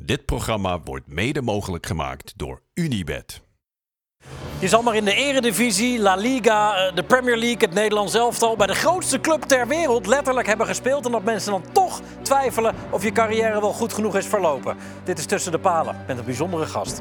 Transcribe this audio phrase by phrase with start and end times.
[0.00, 3.40] Dit programma wordt mede mogelijk gemaakt door Unibed.
[4.60, 8.56] Je zal maar in de Eredivisie, La Liga, eh, de Premier League, het Nederlands elftal
[8.56, 11.06] bij de grootste club ter wereld letterlijk hebben gespeeld.
[11.06, 14.76] En dat mensen dan toch twijfelen of je carrière wel goed genoeg is verlopen.
[15.04, 17.00] Dit is Tussen de Palen met een bijzondere gast.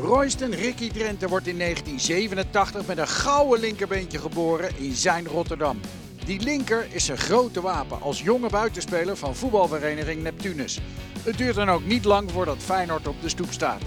[0.00, 5.80] Royston Ricky Drenthe wordt in 1987 met een gouden linkerbeentje geboren in zijn Rotterdam.
[6.24, 10.80] Die linker is zijn grote wapen als jonge buitenspeler van voetbalvereniging Neptunus.
[11.22, 13.82] Het duurt dan ook niet lang voordat Feyenoord op de stoep staat.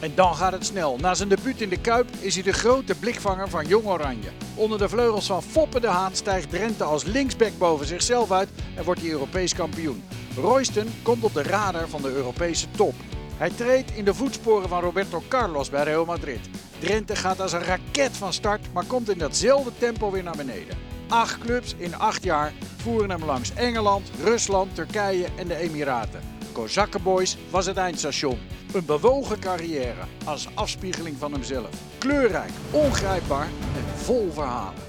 [0.00, 0.96] En dan gaat het snel.
[0.96, 4.28] Na zijn debuut in de Kuip is hij de grote blikvanger van Jong Oranje.
[4.54, 8.84] Onder de vleugels van Foppe de Haan stijgt Drenthe als linksback boven zichzelf uit en
[8.84, 10.02] wordt hij Europees kampioen.
[10.36, 12.94] Royston komt op de radar van de Europese top.
[13.36, 16.40] Hij treedt in de voetsporen van Roberto Carlos bij Real Madrid.
[16.78, 20.87] Drenthe gaat als een raket van start, maar komt in datzelfde tempo weer naar beneden.
[21.08, 26.20] Acht clubs in acht jaar voeren hem langs Engeland, Rusland, Turkije en de Emiraten.
[26.52, 28.38] Kozakkenboys was het eindstation.
[28.72, 31.68] Een bewogen carrière als afspiegeling van hemzelf.
[31.98, 34.82] Kleurrijk, ongrijpbaar en vol verhalen.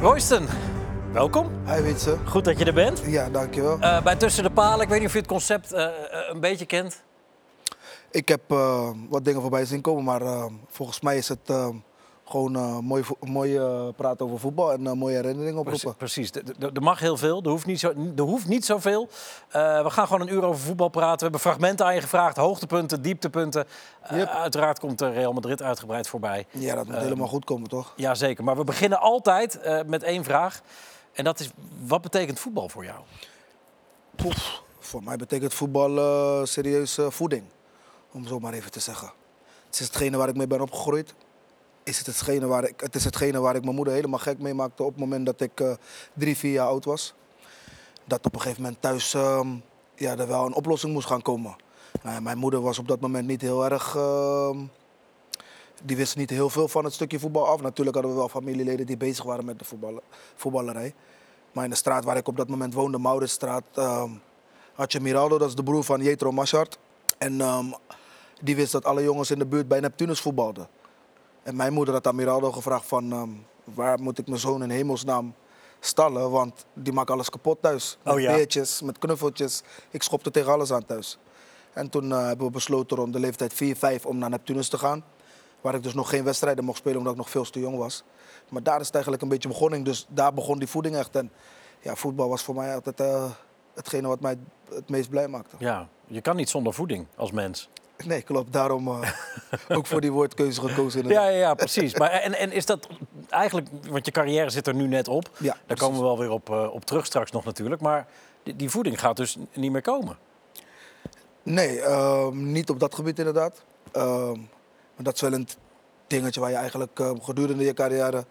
[0.00, 0.46] Royston,
[1.12, 1.50] welkom.
[1.66, 2.16] Hi Witse.
[2.24, 3.02] Goed dat je er bent.
[3.06, 3.78] Ja, dankjewel.
[3.80, 5.86] Uh, bij Tussen de Palen, ik weet niet of je het concept uh,
[6.28, 7.02] een beetje kent.
[8.10, 11.50] Ik heb uh, wat dingen voorbij zien komen, maar volgens mij is het
[12.32, 15.96] gewoon uh, mooi, mooi uh, praten over voetbal en uh, mooie herinneringen oproepen.
[15.96, 19.08] Precies, er mag heel veel, er hoeft niet, zo, er hoeft niet zoveel.
[19.50, 21.16] we gaan gewoon een uur over voetbal praten.
[21.16, 23.66] We hebben fragmenten aan je gevraagd, hoogtepunten, dieptepunten.
[24.10, 24.28] Yep.
[24.28, 26.46] Uiteraard komt Real Madrid uitgebreid voorbij.
[26.50, 27.92] Ja, dat moet helemaal goed komen, toch?
[27.96, 30.60] Jazeker, maar we beginnen altijd met één vraag.
[31.12, 31.50] En dat is,
[31.86, 33.00] wat betekent voetbal voor jou?
[34.16, 37.44] Poef, voor mij betekent voetbal serieus voeding,
[38.12, 39.12] om zo maar even te zeggen.
[39.66, 41.14] Het is hetgene waar ik mee ben opgegroeid
[41.84, 44.54] is het, hetgene waar ik, het is hetgene waar ik mijn moeder helemaal gek mee
[44.54, 45.72] maakte op het moment dat ik uh,
[46.14, 47.14] drie, vier jaar oud was.
[48.04, 49.40] Dat op een gegeven moment thuis uh,
[49.94, 51.56] ja, er wel een oplossing moest gaan komen.
[52.02, 53.94] Nou, mijn moeder was op dat moment niet heel erg.
[53.94, 54.56] Uh,
[55.84, 57.60] die wist niet heel veel van het stukje voetbal af.
[57.60, 59.64] Natuurlijk hadden we wel familieleden die bezig waren met de
[60.34, 60.94] voetballerij.
[61.52, 64.10] Maar in de straat waar ik op dat moment woonde, Mauritsstraat, ehm,
[64.72, 66.78] had je Miraldo, dat is de broer van Jetro Machart.
[67.18, 67.66] En ehm,
[68.40, 70.68] die wist dat alle jongens in de buurt bij Neptunus voetbalden.
[71.42, 73.12] En mijn moeder had aan Miraldo gevraagd van...
[73.12, 75.34] Um, waar moet ik mijn zoon in hemelsnaam
[75.80, 76.30] stallen?
[76.30, 77.98] Want die maakt alles kapot thuis.
[78.02, 78.34] Met oh, ja.
[78.34, 79.62] beertjes, met knuffeltjes.
[79.90, 81.18] Ik schopte tegen alles aan thuis.
[81.72, 84.78] En toen uh, hebben we besloten rond de leeftijd 4, 5 om naar Neptunus te
[84.78, 85.04] gaan.
[85.60, 88.04] Waar ik dus nog geen wedstrijden mocht spelen omdat ik nog veel te jong was.
[88.48, 89.84] Maar daar is het eigenlijk een beetje begonnen.
[89.84, 91.16] Dus daar begon die voeding echt.
[91.16, 91.30] En
[91.80, 93.30] ja, voetbal was voor mij altijd uh,
[93.74, 94.38] hetgene wat mij
[94.68, 95.56] het meest blij maakte.
[95.58, 97.68] Ja, je kan niet zonder voeding als mens.
[98.04, 98.52] Nee, klopt.
[98.52, 99.12] Daarom uh,
[99.76, 101.08] ook voor die woordkeuze gekozen.
[101.08, 101.94] Ja, ja, ja, precies.
[101.94, 102.88] Maar, en, en is dat
[103.28, 105.30] eigenlijk, want je carrière zit er nu net op.
[105.38, 105.84] Ja, Daar precies.
[105.84, 107.80] komen we wel weer op, uh, op terug straks nog natuurlijk.
[107.80, 108.06] Maar
[108.42, 110.18] die, die, voeding gaat dus niet meer komen.
[111.42, 113.64] Nee, uh, niet op dat gebied inderdaad.
[113.92, 114.38] Ehm,
[114.94, 115.48] maar dat is wel een
[116.06, 118.24] dingetje waar je eigenlijk ehm, gedurende je carrière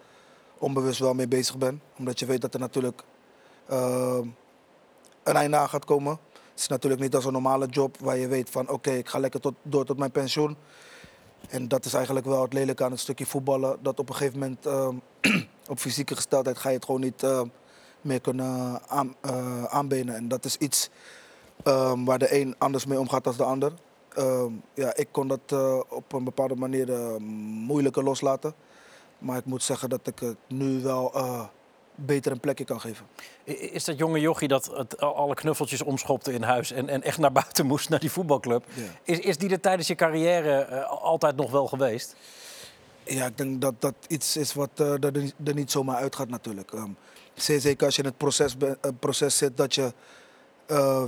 [0.57, 1.81] onbewust wel mee bezig bent.
[1.97, 3.03] Omdat je weet dat er natuurlijk
[5.23, 6.19] een einde aan gaat komen.
[6.61, 9.39] Is natuurlijk niet als een normale job waar je weet van oké, ik ga lekker
[9.39, 10.57] tot, door tot mijn pensioen.
[11.49, 13.77] En dat is eigenlijk wel het lelijke aan het stukje voetballen.
[13.81, 14.89] Dat op een gegeven moment uh,
[15.71, 17.41] op fysieke gesteldheid ga je het gewoon niet uh,
[18.01, 20.15] meer kunnen aan, uh, aanbenen.
[20.15, 20.89] En dat is iets
[21.63, 23.73] ehm, waar de een anders mee omgaat dan de ander.
[24.13, 25.51] Ehm, ja, ik kon dat
[25.89, 27.21] op een bepaalde manier
[27.65, 28.53] moeilijker loslaten.
[29.17, 31.13] Maar ik moet zeggen dat ik het nu wel
[32.05, 33.05] beter een plekje kan geven.
[33.43, 37.31] Is dat jonge jochie dat het, alle knuffeltjes omschopte in huis en, en echt naar
[37.31, 38.65] buiten moest, naar die voetbalclub?
[38.73, 38.83] Ja.
[39.03, 42.15] Is, is die er tijdens je carrière uh, altijd nog wel geweest?
[43.03, 46.71] Ja, ik denk dat dat iets is wat uh, er, er, niet zomaar uitgaat natuurlijk.
[46.71, 46.97] Um,
[47.35, 49.93] zeker als je in het proces, uh, proces zit dat je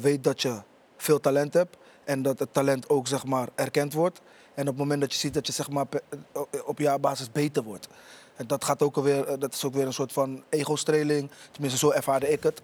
[0.01, 0.61] weet dat je
[0.97, 4.21] veel talent hebt en dat het talent ook zeg maar, erkend wordt.
[4.53, 5.85] En op het moment dat je ziet dat je zeg maar,
[6.65, 7.87] op jaarbasis beter wordt.
[8.47, 11.31] Dat, gaat ook alweer, dat is ook weer een soort van ego-streling.
[11.51, 12.61] Tenminste, zo ervaarde ik het.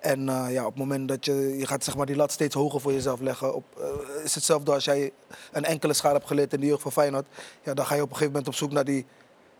[0.00, 2.54] En uh, ja, op het moment dat je, je gaat zeg maar, die lat steeds
[2.54, 3.54] hoger voor jezelf leggen.
[3.54, 5.12] Op, uh, is hetzelfde als jij
[5.52, 7.26] een enkele schaar hebt geleerd in de jeugd van Feyenoord.
[7.62, 9.06] Ja, dan ga je op een gegeven moment op zoek naar die,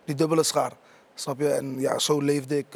[0.05, 0.71] die dubbele schaar.
[1.13, 1.49] Snap je?
[1.49, 2.73] En ja, zo leefde ik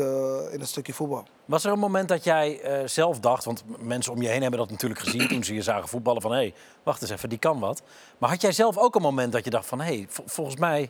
[0.52, 1.28] in een stukje voetbal.
[1.46, 4.70] Was er een moment dat jij zelf dacht, want mensen om je heen hebben dat
[4.70, 6.54] natuurlijk gezien toen ze je zagen voetballen, van hé, hey,
[6.84, 7.82] wacht eens even, die kan wat.
[8.18, 10.90] Maar had jij zelf ook een moment dat je dacht van hé, hey, volgens mij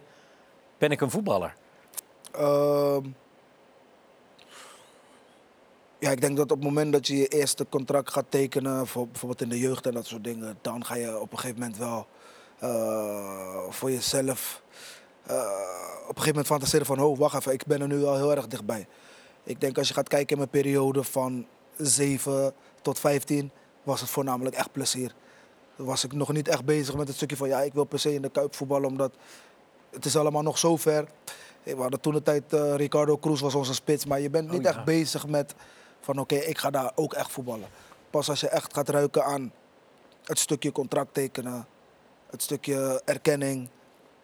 [0.78, 1.56] ben ik een voetballer?
[2.40, 2.98] Uh,
[6.00, 9.08] ja, ik denk dat op het moment dat je je eerste contract gaat tekenen, voor,
[9.08, 11.78] bijvoorbeeld in de jeugd en dat soort dingen, dan ga je op een gegeven moment
[11.78, 12.08] wel
[12.64, 14.62] uh, voor jezelf
[15.30, 15.36] uh,
[16.02, 18.36] op een gegeven moment fantaseren van, oh wacht even, ik ben er nu al heel
[18.36, 18.88] erg dichtbij.
[19.44, 21.48] Ik denk als je gaat kijken in mijn periode van
[21.78, 23.52] 7 tot 15
[23.84, 25.14] was het voornamelijk echt plezier.
[25.76, 28.14] Was ik nog niet echt bezig met het stukje van ja, ik wil per se
[28.14, 29.14] in de Kuip voetballen, omdat
[29.90, 31.08] het is allemaal nog zo ver.
[31.66, 34.58] We hadden toen de tijd eh, Ricardo Cruz was onze spits, maar je bent niet
[34.60, 34.70] Oh, ja.
[34.70, 35.56] echt bezig met
[36.02, 37.68] van oké, ik ga daar ook echt voetballen.
[38.10, 39.52] Pas als je echt gaat ruiken aan
[40.24, 41.66] het stukje contract tekenen,
[42.30, 43.70] het stukje erkenning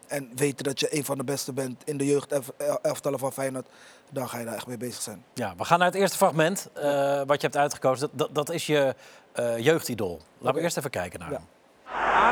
[0.08, 3.68] en weten dat je een van de beste bent in de jeugdelftallen van Feyenoord,
[4.10, 5.24] dan ga je daar echt mee bezig zijn.
[5.34, 6.82] Ja, we gaan naar het eerste fragment eh,
[7.26, 8.10] wat je hebt uitgekozen.
[8.14, 8.96] Dat, dat, dat is je
[9.32, 10.22] eh, jeugdidool.
[10.38, 11.36] Laten we eerst even kijken naar Ja.
[11.38, 11.46] hem.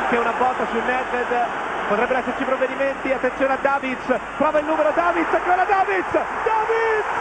[0.01, 1.27] Anche una botta su Nedved,
[1.89, 4.05] potrebbero esserci provvedimenti, attenzione a Davids,
[4.37, 6.11] prova il numero Davids, ancora Davids,
[6.51, 7.17] Davids,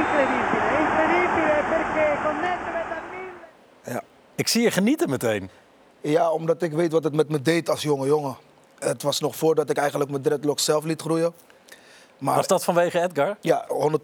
[0.00, 3.94] Incredibile, incredibile perché con Nedved a mille.
[3.94, 4.02] Ja.
[4.34, 5.50] Ik zie je genieten meteen.
[6.00, 8.36] Ja, omdat ik weet wat het met me deed als jonge jongen.
[8.78, 11.32] Het was nog voordat ik eigenlijk mijn dreadlocks zelf liet groeien.
[12.18, 13.36] Maar Was dat vanwege Edgar?
[13.40, 14.02] ja, 100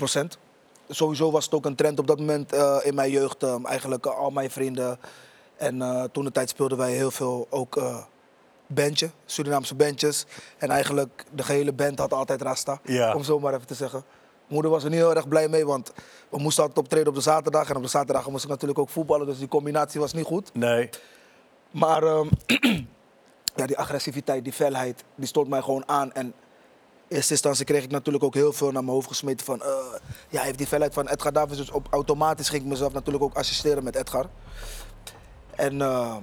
[0.93, 3.43] Sowieso was het ook een trend op dat moment eh, in mijn jeugd.
[3.43, 4.99] eh, eigenlijk eh, al mijn vrienden.
[5.57, 7.83] En eh, toen de tijd speelden wij heel veel ook
[8.67, 10.27] bandje, Surinaamse bandjes.
[10.59, 13.15] En eigenlijk de gehele band had altijd rasta, Ja.
[13.15, 14.05] om zo maar even te zeggen.
[14.49, 15.93] Moeder was er niet heel erg blij mee, want
[16.29, 17.71] we moesten altijd optreden op de zaterdag.
[17.71, 20.55] En op de zaterdag moest ik natuurlijk ook voetballen, dus die combinatie was niet goed.
[20.55, 20.91] Nee.
[21.71, 22.29] Maar ehm,
[23.57, 26.13] ja, die agressiviteit, die felheid, die stond mij gewoon aan.
[26.13, 26.35] En
[27.11, 29.63] eerste instantie kreeg ik natuurlijk ook heel veel naar mijn hoofd gesmeten van...
[29.63, 29.69] eh,
[30.29, 31.59] ja, heeft die felheid van Edgar Davids.
[31.59, 34.27] Dus op, automatisch ging ik mezelf natuurlijk ook assisteren met Edgar.
[35.57, 36.23] En ehm,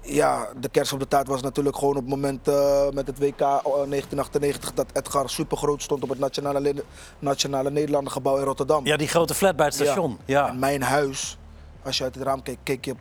[0.00, 3.18] ja, de kers op de taart was natuurlijk gewoon op het moment eh, met het
[3.18, 4.74] WK 1998...
[4.74, 6.74] dat Edgar super groot stond op het Nationale,
[7.18, 8.86] Nationale Nederlandengebouw in Rotterdam.
[8.86, 10.18] Ja, die grote flat bij het station.
[10.24, 10.48] Ja.
[10.48, 11.38] En mijn huis,
[11.82, 12.94] als je uit het raam keek, keek je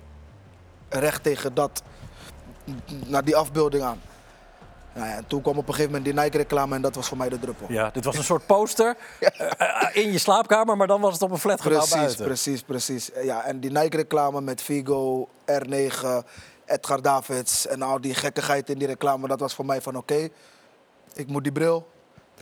[0.89, 1.83] recht tegen dat,
[3.06, 4.01] naar die afbeelding aan.
[4.97, 7.17] Nou ja, en toen kwam op een gegeven moment die Nike-reclame en dat was voor
[7.17, 7.65] mij de druppel.
[7.69, 11.21] Ja, dit was een soort poster eh, eh, in je slaapkamer, maar dan was het
[11.21, 12.25] op een flatgebouw precies, buiten.
[12.25, 13.09] precies, precies.
[13.23, 16.05] Ja, en die Nike-reclame met Vigo, R9,
[16.65, 20.29] Edgar Davids en al die gekkigheid in die reclame, dat was voor mij van oké,
[21.13, 21.88] ik moet die bril,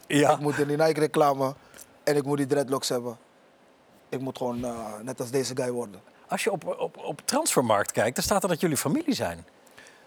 [0.08, 0.32] Ja.
[0.32, 1.54] ik moet in die Nike-reclame
[2.04, 3.18] en ik moet die dreadlocks hebben.
[4.10, 6.02] Ik moet gewoon eh, net als deze guy worden.
[6.28, 9.46] Als je op, op, op transfermarkt kijkt, dan staat er dat jullie familie zijn.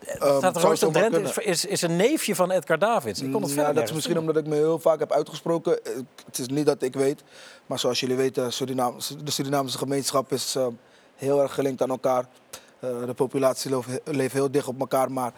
[0.07, 3.21] Ehm, staat er ook Drent is, is, is een neefje van Edgar Davids.
[3.23, 5.85] Ik kon het Ja, verder dat is misschien omdat ik me heel vaak heb uitgesproken.
[5.85, 5.93] Eh,
[6.27, 7.23] Het is niet dat ik weet,
[7.67, 8.45] maar zoals jullie weten,
[9.25, 10.67] de Surinaamse gemeenschap is eh,
[11.17, 12.25] heel erg gelinkt aan elkaar.
[12.81, 13.71] Eh, de populatie
[14.05, 15.33] leeft- heel dicht op elkaar, maar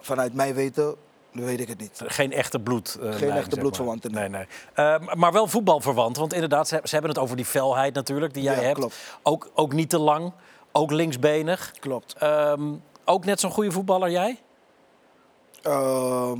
[0.00, 0.94] vanuit mij weten,
[1.32, 2.00] weet ik het niet.
[2.06, 2.98] Geen echte bloed.
[3.02, 4.20] eh, lijn, echte bloedverwanten, Maar.
[4.20, 4.46] Nee, nee.
[4.74, 6.16] Eh, maar wel voetbalverwant.
[6.16, 8.78] Want inderdaad, ze, ze hebben het over die felheid natuurlijk die jij Ja, hebt.
[8.78, 8.94] klopt.
[9.22, 10.32] Ook, ook niet te lang.
[10.72, 11.72] Ook linksbenig.
[11.80, 12.14] Klopt.
[12.18, 12.72] Ehm,
[13.06, 14.40] ook net zo'n goede voetballer jij?
[15.62, 16.38] Ehm,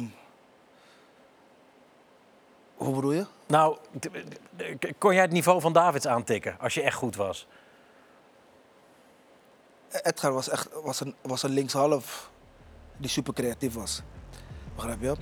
[2.77, 3.27] hoe bedoel je?
[3.47, 3.77] Nou,
[4.99, 7.47] kon jij het niveau van Davids aantikken als je echt goed was?
[10.03, 12.31] Edgar was echt was een, was een linkshalf
[12.97, 14.03] die super creatief was.
[14.75, 15.15] Begrijp je?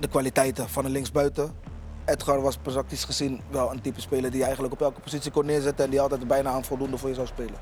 [0.00, 1.56] De kwaliteiten van een linksbuiten.
[2.04, 5.46] Edgar was praktisch gezien wel een type speler die je eigenlijk op elke positie kon
[5.46, 7.60] neerzetten en die altijd bijna aan voldoende voor je zou spelen.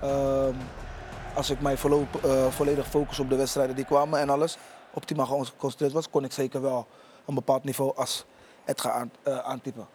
[0.00, 0.54] Ehm,
[1.34, 4.56] als ik mij eh, volledig focus op de wedstrijden die kwamen en alles,
[4.94, 6.86] optimaal geconcentreerd was, kon ik zeker wel
[7.26, 8.24] een bepaald niveau als
[8.64, 9.86] Edgar aan, eh, aantypen.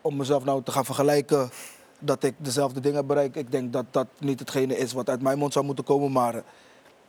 [0.00, 1.50] Om mezelf nou te gaan vergelijken
[1.98, 5.38] dat ik dezelfde dingen bereik, ik denk dat dat niet hetgene is wat uit mijn
[5.38, 6.42] mond zou moeten komen, maar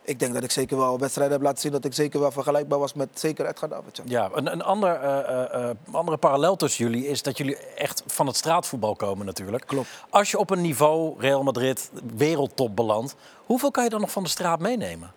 [0.08, 2.78] ik denk dat ik zeker wel wedstrijden heb laten zien dat ik zeker wel vergelijkbaar
[2.78, 4.00] was met zeker Edgar Davids.
[4.04, 4.04] ja.
[4.06, 8.02] Ja, een, een ander, eh, eh, eh, andere parallel tussen jullie is dat jullie echt
[8.06, 9.66] van het straatvoetbal komen natuurlijk.
[9.66, 9.88] Klopt.
[10.10, 13.14] Als je op een niveau Real Madrid wereldtop belandt,
[13.46, 15.12] hoeveel kan je dan nog van de straat meenemen?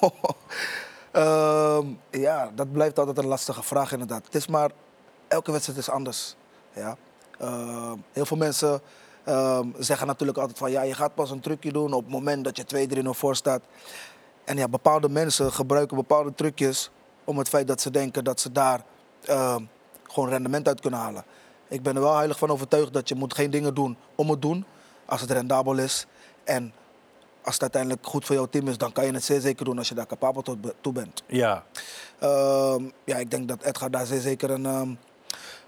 [1.12, 4.24] Ehm, ja, dat blijft altijd een lastige vraag inderdaad.
[4.24, 4.70] Het is maar,
[5.28, 6.34] elke wedstrijd is anders.
[6.74, 6.96] Ja.
[7.38, 8.80] Ehm, heel veel mensen
[9.24, 12.44] ehm, zeggen natuurlijk altijd van ja, je gaat pas een trucje doen op het moment
[12.44, 12.64] dat je
[13.04, 13.62] 2-3-0 voor staat.
[14.44, 16.90] En ja, bepaalde mensen gebruiken bepaalde trucjes
[17.24, 18.84] om het feit dat ze denken dat ze daar
[19.24, 19.64] ehm,
[20.02, 21.24] gewoon rendement uit kunnen halen.
[21.68, 24.42] Ik ben er wel heilig van overtuigd dat je moet geen dingen doen om het
[24.42, 24.64] doen
[25.06, 26.06] als het rendabel is.
[26.44, 26.72] En
[27.42, 29.78] als het uiteindelijk goed voor jouw team is, dan kan je het zeer zeker doen
[29.78, 31.22] als je daar capabel be- toe bent.
[31.26, 31.64] Ja,
[32.18, 34.94] Ehm, ja, ik denk dat Edgar daar zeer zeker een, ehm,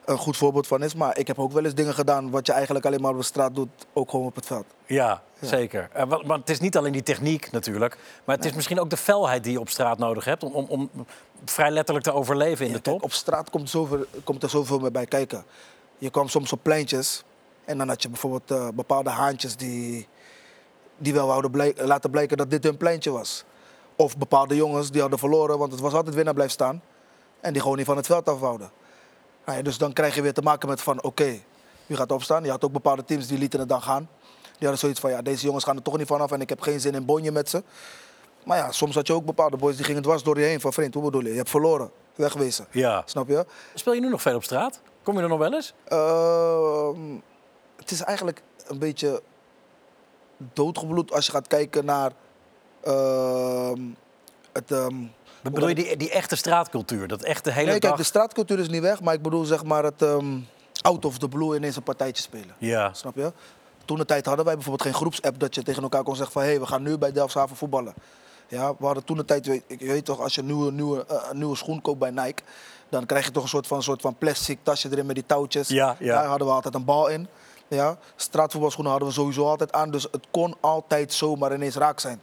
[0.04, 0.94] een goed voorbeeld van is.
[0.94, 3.22] Maar ik heb ook wel eens dingen gedaan wat je eigenlijk alleen maar op de
[3.24, 4.64] straat doet, ook gewoon op het veld.
[4.86, 5.88] ja, zeker.
[5.94, 8.96] Wa- want het is niet alleen die techniek natuurlijk, maar het is misschien ook de
[8.96, 10.90] felheid die je op straat nodig hebt om, om, om
[11.44, 13.04] vrij letterlijk te overleven in Ja, de kijk, top.
[13.04, 15.44] op straat komt, zoveel, komt er zoveel meer bij kijken.
[15.98, 17.24] Je kwam soms op pleintjes
[17.64, 20.08] en dan had je bijvoorbeeld eh, bepaalde haantjes die,
[20.98, 23.44] die wel wouden blijk- laten blijken dat dit hun pleintje was.
[23.96, 26.82] Of bepaalde jongens die hadden verloren, want het was altijd winnaar blijft staan.
[27.40, 28.70] En die gewoon niet van het veld af wouden.
[29.44, 31.40] Nou ja, dus dan krijg je weer te maken met van, oké,
[31.86, 32.44] wie gaat opstaan?
[32.44, 34.08] Je had ook bepaalde teams die lieten het dan gaan.
[34.42, 36.60] Die hadden zoiets van, ja, deze jongens gaan er toch niet vanaf en ik heb
[36.60, 37.62] geen zin in bonje met ze.
[38.44, 40.72] Maar ja, soms had je ook bepaalde boys die gingen dwars door je heen van,
[40.72, 41.30] vriend, hoe bedoel je?
[41.30, 42.66] Je hebt verloren, wegwezen.
[42.70, 43.02] Ja.
[43.06, 43.46] Snap je?
[43.74, 44.80] Speel je nu nog veel op straat?
[45.02, 45.74] Kom je er nog wel eens?
[45.84, 47.14] Ehm,
[47.76, 49.22] het is eigenlijk een beetje
[50.36, 52.12] doodgebloed als je gaat kijken naar
[52.80, 53.80] ehm,
[54.52, 54.70] het...
[54.70, 54.94] ehm,
[55.52, 57.08] Bedoel je die, die echte straatcultuur?
[57.08, 57.90] Dat echt de hele nee, dag...
[57.90, 60.38] kijk, de straatcultuur is niet weg, maar ik bedoel zeg maar het ehm,
[60.82, 62.54] out of the blue ineens een partijtje spelen.
[62.58, 62.92] Ja.
[62.92, 63.32] Snap je?
[63.84, 66.42] Toen de tijd hadden wij bijvoorbeeld geen groepsapp dat je tegen elkaar kon zeggen van
[66.42, 67.94] hé, hey, we gaan nu bij Delfshaven voetballen.
[68.48, 71.30] Ja, we hadden toen de tijd, ik weet toch, als je een nieuwe, nieuwe, eh,
[71.32, 72.42] nieuwe schoen koopt bij Nike,
[72.88, 75.68] dan krijg je toch een soort van, soort van plastic tasje erin met die touwtjes.
[75.68, 76.14] Ja, ja.
[76.14, 77.28] Daar hadden we altijd een bal in.
[77.68, 82.20] Ja, straatvoetbalschoenen hadden we sowieso altijd aan, dus het kon altijd zomaar ineens raak zijn.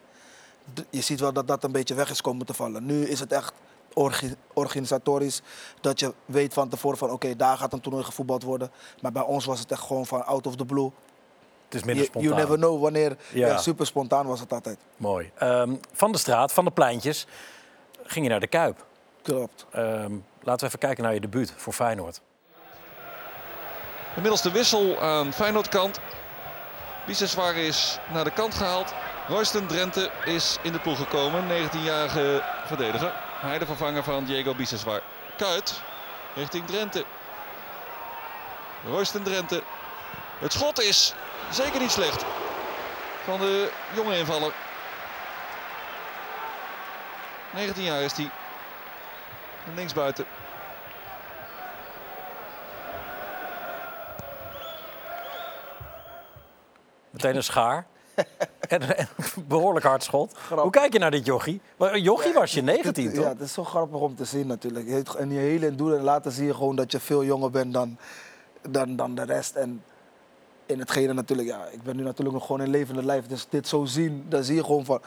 [0.90, 2.86] Je ziet wel dat dat een beetje weg is komen te vallen.
[2.86, 3.54] Nu is het echt
[3.94, 5.42] orgi- organisatorisch
[5.82, 8.72] dat je weet van tevoren van oké, daar gaat een toernooi gevoetbald worden.
[9.02, 10.92] Maar bij ons was het echt gewoon van out of the blue.
[11.66, 12.38] Het is minder You, you spontaan.
[12.50, 13.18] never know wanneer.
[13.34, 13.48] Ja.
[13.48, 13.58] Ja.
[13.58, 14.78] super spontaan was het altijd.
[14.98, 15.32] Mooi.
[15.38, 17.26] Ehm, van de straat, van de pleintjes,
[18.04, 18.86] ging je naar de Kuip.
[19.22, 19.66] Klopt.
[19.72, 20.12] Ehm,
[20.42, 22.22] laten we even kijken naar je debuut voor Feyenoord.
[24.16, 26.00] Inmiddels de wissel aan Feyenoordkant.
[27.06, 28.94] Biseswar is naar de kant gehaald.
[29.28, 31.48] Royston Drenthe is in de ploeg gekomen.
[31.48, 33.14] 19-jarige verdediger.
[33.40, 35.02] Hij de vervanger van Diego Biseswar.
[35.38, 35.82] Kuit
[36.36, 37.06] richting Drenthe.
[38.86, 39.64] Royston Drenthe.
[40.40, 41.14] Het schot is
[41.52, 42.26] zeker niet slecht.
[43.24, 44.54] Van de jonge invaller.
[47.54, 48.30] 19 jaar is hij.
[49.76, 50.26] Linksbuiten.
[57.10, 57.86] Meteen een schaar.
[58.72, 60.34] en, en een behoorlijk hard schot.
[60.56, 61.62] Hoe kijk je naar dit jochie?
[61.94, 63.24] Jochie was je 19, Het- toch?
[63.24, 64.88] Ja, het is zo grappig om te zien natuurlijk.
[65.18, 67.98] In je hele doel en later zie je gewoon dat je veel jonger bent dan,
[68.70, 69.56] dan, dan de rest.
[69.56, 69.84] En
[70.66, 73.28] in hetgene natuurlijk, ja, ik ben nu natuurlijk nog gewoon in levende lijf.
[73.28, 75.02] Dus dit zo zien, dan zie je gewoon van...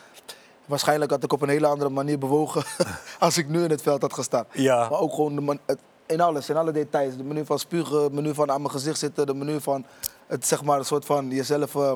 [0.66, 2.62] Waarschijnlijk had ik op een hele andere manier bewogen
[3.18, 4.44] als ik nu in het veld had gestaan.
[4.52, 4.88] Ja.
[4.88, 7.16] Maar ook gewoon de man- het, in alles, in alle details.
[7.16, 9.84] De manier van spugen, de manier van aan mijn gezicht zitten, de manier van
[10.26, 11.92] het zeg maar een soort van jezelf, eh,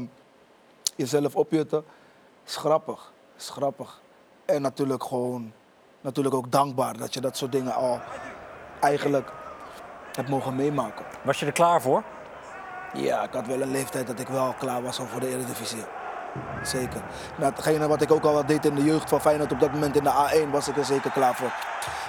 [0.98, 1.84] jezelf opjutten.
[2.46, 4.00] Is grappig, is grappig.
[4.44, 5.52] En natuurlijk gewoon,
[6.00, 8.00] natuurlijk ook dankbaar dat je dat soort dingen al
[8.80, 9.32] eigenlijk
[10.12, 11.04] hebt mogen meemaken.
[11.24, 12.02] Was je er klaar voor?
[12.94, 15.84] Ja, ik had wel een leeftijd dat ik wel klaar was voor de Eredivisie.
[16.62, 17.02] Zeker.
[17.38, 19.72] Nou, hetgene wat ik ook al wat deed in de jeugd van Feyenoord, op dat
[19.72, 21.52] moment in de A1 was ik er zeker klaar voor.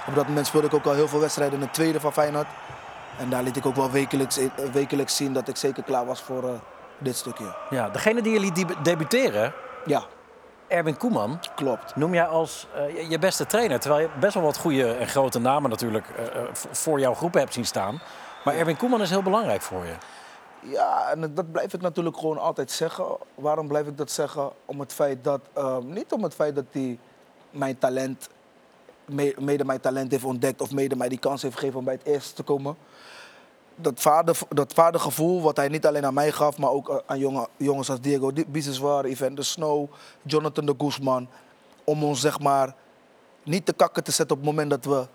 [0.06, 2.46] Op dat moment speelde ik ook al heel veel wedstrijden in de tweede van Feyenoord.
[3.18, 4.38] En daar liet ik ook wel wekelijks,
[4.72, 6.54] wekelijks zien dat ik zeker klaar was voor eh,
[7.00, 7.54] dit stukje.
[7.70, 9.52] Ja, degene die deb- debuteren,
[9.84, 10.02] Ja,
[10.68, 11.96] Erwin Koeman, klopt.
[11.96, 13.80] noem jij als eh, je- beste trainer.
[13.80, 17.34] Terwijl je best wel wat goede en grote namen natuurlijk eh, eh, voor jouw groep
[17.34, 18.00] hebt zien staan.
[18.44, 19.94] Maar Erwin Koeman is heel belangrijk voor je.
[20.70, 23.04] Ja, en dat blijf ik natuurlijk gewoon altijd zeggen.
[23.34, 24.50] Waarom blijf ik dat zeggen?
[24.64, 26.98] Om het feit dat, eh, niet om het feit dat hij
[27.50, 28.28] mijn talent,
[29.04, 31.94] me- mede mijn talent heeft ontdekt of mede mij die kans heeft gegeven om bij
[31.94, 32.76] het eerste te komen.
[33.80, 37.48] Dat, vader, dat vadergevoel wat hij niet alleen aan mij gaf, maar ook aan jonge,
[37.56, 39.90] jongens als Diego Di- Biseswar, Ivan de Snow,
[40.22, 41.28] Jonathan de Guzman.
[41.84, 42.74] Om ons zeg maar
[43.42, 45.06] niet te kakken te zetten op het moment dat we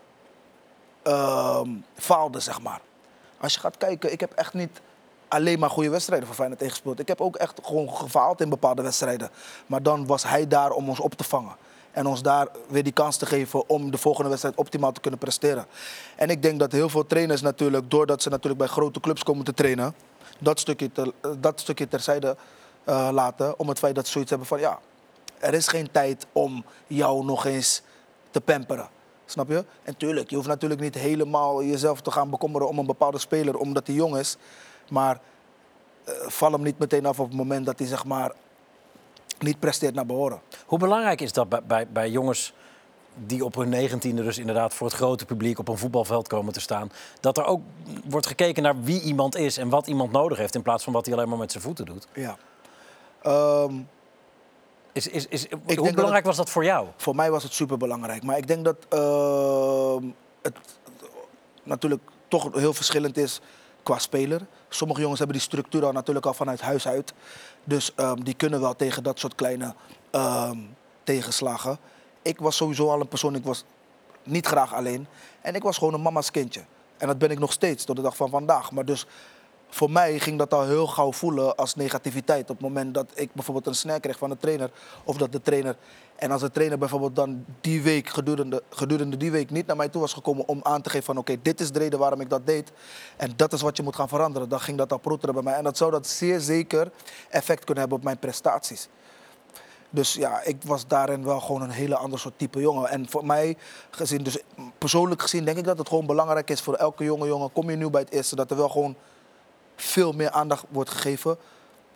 [1.04, 2.82] ehm, faalden, zeg maar.
[3.38, 4.82] Als je gaat kijken, ik heb echt niet
[5.28, 7.00] alleen maar goede wedstrijden voor Feyenoord tegengespeeld.
[7.00, 9.30] Ik heb ook echt gewoon gefaald in bepaalde wedstrijden.
[9.66, 11.56] Maar dan was hij daar om ons op te vangen.
[11.96, 15.20] En ons daar weer die kans te geven om de volgende wedstrijd optimaal te kunnen
[15.20, 15.66] presteren.
[16.16, 19.46] En ik denk dat heel veel trainers natuurlijk, doordat ze natuurlijk bij grote clubs komen
[19.46, 19.96] te trainen,
[20.40, 20.92] dat stukje,
[21.40, 22.36] dat stukje terzijde
[22.84, 23.60] eh, laten.
[23.60, 24.80] Om het feit dat ze zoiets hebben van ja,
[25.40, 27.82] er is geen tijd om jou nog eens
[28.32, 28.90] te pamperen.
[29.26, 29.66] Snap je?
[29.84, 33.58] En tuurlijk, je hoeft natuurlijk niet helemaal jezelf te gaan bekommeren om een bepaalde speler,
[33.58, 34.38] omdat hij jong is.
[34.90, 35.20] Maar
[36.04, 38.32] eh, val hem niet meteen af op het moment dat hij zeg maar
[39.46, 40.42] niet presteert naar behoren.
[40.66, 42.54] Hoe belangrijk is dat bij, bij, bij jongens
[43.16, 46.60] die op hun negentiende dus inderdaad voor het grote publiek op een voetbalveld komen te
[46.60, 46.92] staan.
[47.20, 47.62] Dat er ook
[48.06, 51.06] wordt gekeken naar wie iemand is en wat iemand nodig heeft in plaats van wat
[51.06, 52.08] hij alleen maar met zijn voeten doet.
[52.14, 52.38] Ja.
[53.22, 53.74] Ehm,
[54.92, 56.88] Is, is, is, hoe dat belangrijk was dat voor jou?
[56.98, 58.24] voor mij was het super belangrijk.
[58.24, 60.04] Maar ik denk dat ehm,
[60.42, 60.58] het
[61.64, 63.42] natuurlijk toch heel verschillend is
[63.84, 64.42] qua speler.
[64.70, 67.14] Sommige jongens hebben die structuur al natuurlijk al vanuit huis uit.
[67.66, 69.76] Dus ehm, die kunnen wel tegen dat soort kleine
[70.12, 70.58] ehm,
[71.04, 71.78] tegenslagen.
[72.22, 73.64] Ik was sowieso al een persoon, ik was
[74.24, 75.08] niet graag alleen.
[75.42, 76.64] En ik was gewoon een mama's kindje.
[76.98, 78.72] En dat ben ik nog steeds tot de dag van vandaag.
[78.72, 79.06] Maar dus
[79.70, 82.50] voor mij ging dat al heel gauw voelen als negativiteit.
[82.50, 84.72] Op het moment dat ik bijvoorbeeld een snack kreeg van de trainer.
[85.04, 85.76] Of dat de trainer.
[86.16, 89.90] En als de trainer bijvoorbeeld dan die week, gedurende, gedurende die week, niet naar mij
[89.90, 92.30] toe was gekomen om aan te geven van oké, dit is de reden waarom ik
[92.30, 92.72] dat deed.
[93.18, 94.50] En dat is wat je moet gaan veranderen.
[94.50, 95.54] Dan ging dat al proeteren bij mij.
[95.54, 96.92] En dat zou dat zeer zeker
[97.30, 98.90] effect kunnen hebben op mijn prestaties.
[99.90, 102.90] Dus ja, ik was daarin wel gewoon een hele ander soort type jongen.
[102.90, 103.58] En voor mij
[103.90, 104.38] gezien, dus
[104.78, 107.52] persoonlijk gezien, denk ik dat het gewoon belangrijk is voor elke jonge jongen.
[107.52, 108.96] Kom je nu bij het eerste, dat er wel gewoon
[109.76, 111.38] veel meer aandacht wordt gegeven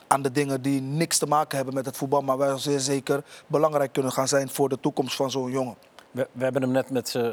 [0.07, 3.23] aan de dingen die niks te maken hebben met het voetbal, maar wel zeer zeker
[3.47, 5.75] belangrijk kunnen gaan zijn voor de toekomst van zo'n jongen.
[6.11, 6.89] We, we hebben hem net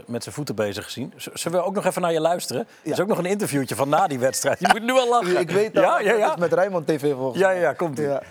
[0.06, 1.12] met zijn voeten bezig gezien.
[1.16, 2.66] Z- Zullen we ook nog even naar je luisteren?
[2.82, 4.58] Er is ook nog een interviewtje van na die wedstrijd.
[4.60, 5.40] Je moet nu al lachen.
[5.40, 6.32] Ik weet dat, Ja, ja, dat ja.
[6.34, 7.60] is met Rijnmond TV volgens Ja, mij.
[7.60, 8.04] ja, komt ie.
[8.04, 8.22] Ja.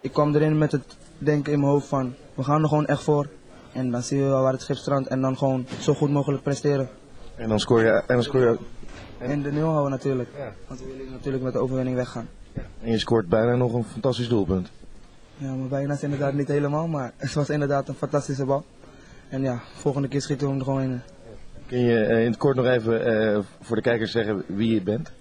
[0.00, 3.02] Ik kwam erin met het denken in mijn hoofd van, we gaan er gewoon echt
[3.02, 3.26] voor.
[3.72, 6.42] En dan zien we wel waar het schip strandt en dan gewoon zo goed mogelijk
[6.42, 6.88] presteren.
[7.36, 8.58] En dan scoor je, en dan scoor je,
[9.20, 10.28] En de nul houden natuurlijk.
[10.66, 12.28] Want we willen natuurlijk met de overwinning weggaan.
[12.82, 14.70] en je scoort bijna nog een fantastisch doelpunt.
[15.36, 18.64] Ja, maar bijna is inderdaad niet helemaal, maar het was inderdaad een fantastische bal.
[19.28, 21.00] En ja, volgende keer schieten we hem er gewoon in.
[21.66, 24.82] Kun je eh, in het kort nog even eh, voor de kijkers zeggen wie je
[24.82, 25.12] bent?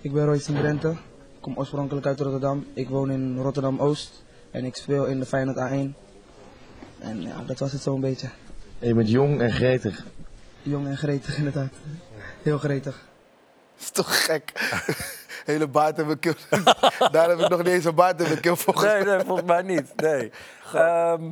[0.00, 0.96] Ik ben Royce Drenthe, ik
[1.40, 2.64] kom oorspronkelijk uit Rotterdam.
[2.72, 6.04] Ik woon in Rotterdam-Oost en ik speel in de Feyenoord A1.
[6.98, 8.28] En ja, dat was het zo'n beetje.
[8.78, 10.04] En je bent jong en gretig.
[10.62, 11.72] Jong en gretig inderdaad.
[12.42, 13.05] Heel gretig.
[13.78, 14.52] Is toch gek?
[15.44, 16.34] Hele baard keel.
[17.12, 19.62] Daar heb ik nog niet eens een baard mijn keel voor Nee, nee, volgens mij
[19.62, 19.92] niet.
[19.96, 20.30] Nee.
[20.74, 21.30] Ehm,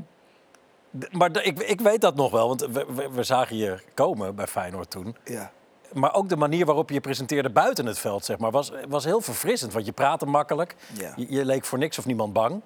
[1.11, 4.47] maar ik, ik weet dat nog wel, want we, we, we zagen je komen bij
[4.47, 5.17] Feyenoord toen.
[5.25, 5.53] Ja.
[5.93, 9.05] Maar ook de manier waarop je je presenteerde buiten het veld, zeg maar, was, was
[9.05, 9.73] heel verfrissend.
[9.73, 10.75] Want je praatte makkelijk.
[10.93, 11.13] Ja.
[11.17, 12.63] Je, je leek voor niks of niemand bang.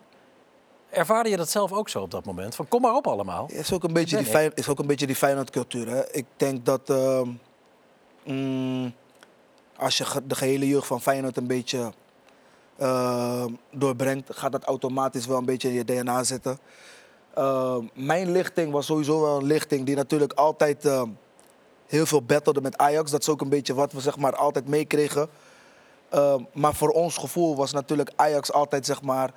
[0.90, 2.54] Ervaarde je dat zelf ook zo op dat moment?
[2.54, 3.46] Van kom maar op allemaal.
[3.52, 5.88] is ook een beetje die, is ook een beetje die Feyenoord cultuur.
[5.88, 6.12] Hè?
[6.12, 7.28] Ik denk dat ehm,
[8.24, 8.94] mm,
[9.78, 11.92] als je de gehele jeugd van Feyenoord een beetje
[12.76, 16.58] ehm, doorbrengt, gaat dat automatisch wel een beetje in je DNA zitten.
[17.34, 21.08] Ehm, mijn lichting was sowieso wel een lichting die natuurlijk altijd ehm,
[21.86, 23.10] heel veel battelde met Ajax.
[23.10, 25.28] Dat is ook een beetje wat we zeg maar, altijd meekregen.
[26.52, 29.32] Maar voor ons gevoel was natuurlijk Ajax altijd zeg maar,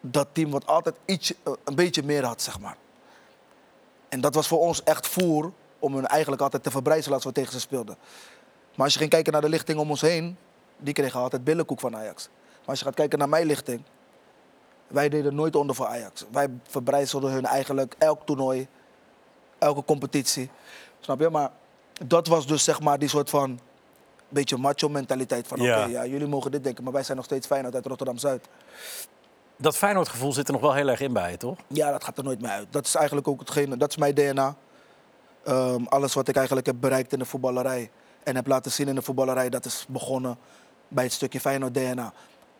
[0.00, 2.42] dat team wat altijd iets, eh, een beetje meer had.
[2.42, 2.76] Zeg maar.
[4.08, 7.32] En dat was voor ons echt voer om hun eigenlijk altijd te verbrijzelen als we
[7.32, 7.96] tegen ze speelden.
[8.76, 10.36] Maar als je ging kijken naar de lichting om ons heen,
[10.76, 12.28] die kregen altijd billenkoek van Ajax.
[12.58, 13.82] Maar als je gaat kijken naar mijn lichting,
[14.86, 16.24] wij deden nooit onder voor Ajax.
[16.32, 18.66] Wij verbrijzelden hun eigenlijk elk toernooi,
[19.58, 20.50] elke competitie.
[21.00, 21.30] Snap je?
[21.30, 21.50] Maar
[22.06, 23.60] dat was dus zeg maar die soort van
[24.28, 25.80] beetje macho mentaliteit van Ja.
[25.80, 28.48] oké, ja, jullie mogen dit denken, maar wij zijn nog steeds Feyenoord uit Rotterdam-Zuid.
[29.56, 31.58] Dat Feyenoord-gevoel zit er nog wel heel erg in bij je, toch?
[31.66, 32.66] Ja, dat gaat er nooit meer uit.
[32.70, 34.56] Dat is eigenlijk ook hetgene, dat is mijn DNA.
[35.44, 37.90] Ehm, alles wat ik eigenlijk heb bereikt in de voetballerij
[38.26, 40.38] en heb laten zien in de voetballerij, dat is begonnen
[40.88, 42.12] bij het stukje Feyenoord DNA.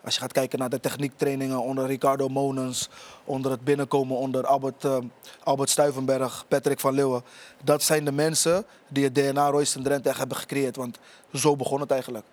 [0.05, 2.89] Als je gaat kijken naar de techniektrainingen onder Ricardo Monens,
[3.25, 5.05] onder het binnenkomen onder Albert, ehm,
[5.43, 7.23] Albert Stuivenberg, Patrick van Leeuwen.
[7.65, 10.77] Dat zijn de mensen die het DNA Royce en Drenthe echt hebben gecreëerd.
[10.77, 10.99] Want
[11.33, 12.25] zo begon het eigenlijk.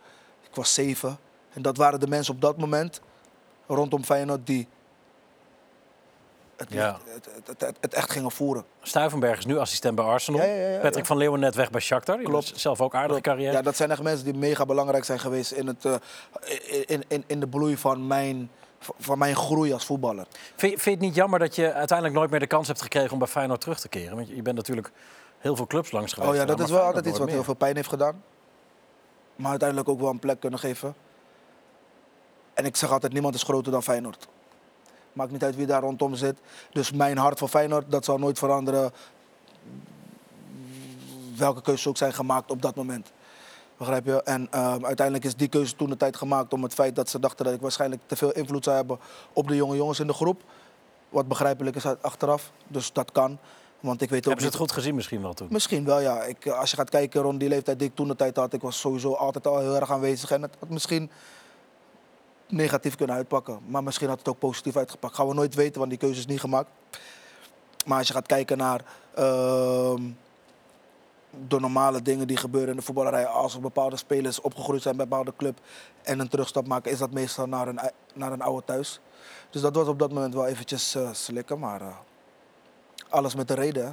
[0.42, 1.18] Ik was zeven
[1.54, 3.02] en dat waren de mensen op dat moment
[3.68, 4.68] rondom Feyenoord die
[6.70, 6.98] het, Ja.
[7.46, 8.64] het, het, echt gingen voeren.
[8.82, 10.42] Stuivenberg is nu assistent bij Arsenal.
[10.46, 10.80] Ja.
[10.80, 12.18] Patrick van Leeuwen net weg bij Shakhtar.
[12.22, 12.52] Klopt.
[12.56, 13.52] zelf ook aardige carrière.
[13.54, 15.94] Ja, dat zijn echt mensen die mega belangrijk zijn geweest in, het, eh,
[16.86, 20.26] in, in, in de bloei van mijn, van mijn groei als voetballer.
[20.56, 22.82] Vind, je- vind je het niet jammer dat je uiteindelijk nooit meer de kans hebt
[22.82, 24.16] gekregen om bij Feyenoord terug te keren?
[24.16, 24.92] Want je, je bent natuurlijk
[25.40, 26.32] heel veel clubs langs geweest.
[26.32, 28.24] Oh ja, dat maar is wel altijd iets wat heel veel pijn heeft gedaan.
[29.36, 30.96] Maar uiteindelijk ook wel een plek kunnen geven.
[32.54, 34.28] En ik zeg altijd, niemand is groter dan Feyenoord.
[35.14, 36.40] Maakt niet uit wie daar rondom zit.
[36.72, 38.92] Dus mijn hart voor Feyenoord, dat zal nooit veranderen.
[41.38, 43.12] Welke keuzes ook zijn gemaakt op dat moment.
[43.78, 44.24] Begrijp je?
[44.24, 47.20] En ehm, uiteindelijk is die keuze toen de tijd gemaakt om het feit dat ze
[47.20, 49.00] dachten dat ik waarschijnlijk te veel invloed zou hebben
[49.34, 50.42] op de jonge jongens in de groep.
[51.10, 52.52] Wat begrijpelijk is achteraf.
[52.68, 53.38] Dus dat kan.
[53.80, 55.48] Want ik weet ook Hebben ze het goed gezien misschien wel toen?
[55.52, 56.24] Misschien wel, ja.
[56.24, 58.62] Ik, als je gaat kijken rond die leeftijd die ik toen de tijd had, ik
[58.62, 60.32] was sowieso altijd al heel erg aanwezig.
[60.32, 61.12] En het had misschien
[62.54, 63.60] negatief kunnen uitpakken.
[63.68, 65.16] Maar misschien had het ook positief uitgepakt.
[65.16, 66.70] Gaan we nooit weten, want die keuze is niet gemaakt.
[67.86, 68.82] Maar als je gaat kijken naar
[69.16, 70.02] ehm,
[71.48, 73.26] de normale dingen die gebeuren in de voetballerij.
[73.26, 75.60] Als er bepaalde spelers opgegroeid zijn bij een bepaalde club
[76.02, 77.80] en een terugstap maken, is dat meestal naar een,
[78.14, 79.00] naar een oude thuis.
[79.50, 81.96] Dus dat was op dat moment wel eventjes eh, slikken, maar eh,
[83.10, 83.86] alles met de reden.
[83.86, 83.92] Hè?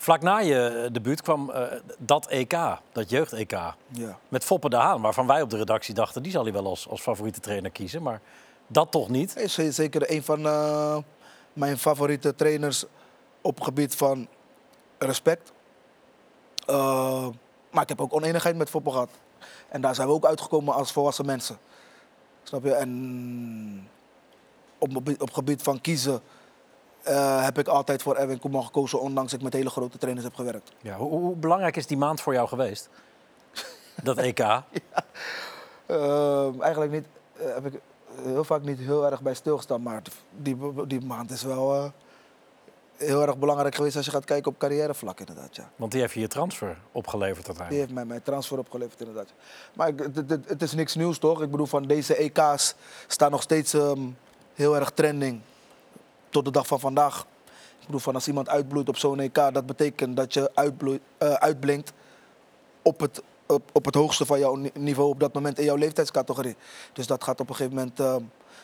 [0.00, 1.62] Vlak na je eh, debuut kwam eh,
[1.98, 2.56] dat EK,
[2.92, 3.50] dat jeugd-EK.
[3.88, 4.18] Ja.
[4.28, 6.22] Met Foppe de Haan, waarvan wij op de redactie dachten...
[6.22, 8.02] die zal hij wel als, als favoriete trainer kiezen.
[8.02, 8.20] Maar
[8.66, 9.34] dat toch niet.
[9.34, 10.96] Hij is ze- zeker een van eh,
[11.52, 12.84] mijn favoriete trainers
[13.40, 14.28] op gebied van
[14.98, 15.52] respect.
[17.70, 19.10] Maar ik heb ook oneenigheid met Foppe gehad.
[19.68, 21.58] En daar zijn we ook uitgekomen als volwassen mensen.
[22.42, 22.72] Snap je?
[22.74, 23.88] En
[24.78, 26.20] op, op gebied van kiezen
[27.08, 30.34] eh, heb ik altijd voor Erwin Koeman gekozen, ondanks ik met hele grote trainers heb
[30.34, 30.72] gewerkt.
[30.80, 32.88] Ja, hoe, hoe belangrijk is die maand voor jou geweest?
[34.02, 34.38] Dat EK.
[35.86, 37.80] Ehm, eigenlijk niet, eh, heb ik
[38.22, 41.84] heel vaak niet heel erg bij stilgestaan, maar die, die maand is wel eh,
[42.96, 45.56] heel erg belangrijk geweest als je gaat kijken op carrièrevlak inderdaad.
[45.56, 45.70] Ja.
[45.76, 47.80] Want die heeft je je transfer opgeleverd Die uiteindelijk.
[47.86, 49.32] heeft mij mijn transfer opgeleverd inderdaad.
[49.72, 51.42] Maar ik- het, het- het is niks nieuws toch?
[51.42, 52.74] Ik bedoel van deze EK's
[53.06, 54.00] staan nog steeds ehm,
[54.54, 55.40] heel erg trending
[56.30, 57.26] tot de dag van vandaag.
[57.80, 61.32] Ik bedoel van als iemand uitbloeit op zo'n EK, dat betekent dat je uitbloeit, eh,
[61.32, 61.92] uitblinkt
[62.82, 65.76] op het, op, op het hoogste van jouw ni- niveau op dat moment in jouw
[65.76, 66.56] leeftijdscategorie.
[66.92, 68.22] Dus dat gaat op een gegeven moment ehm,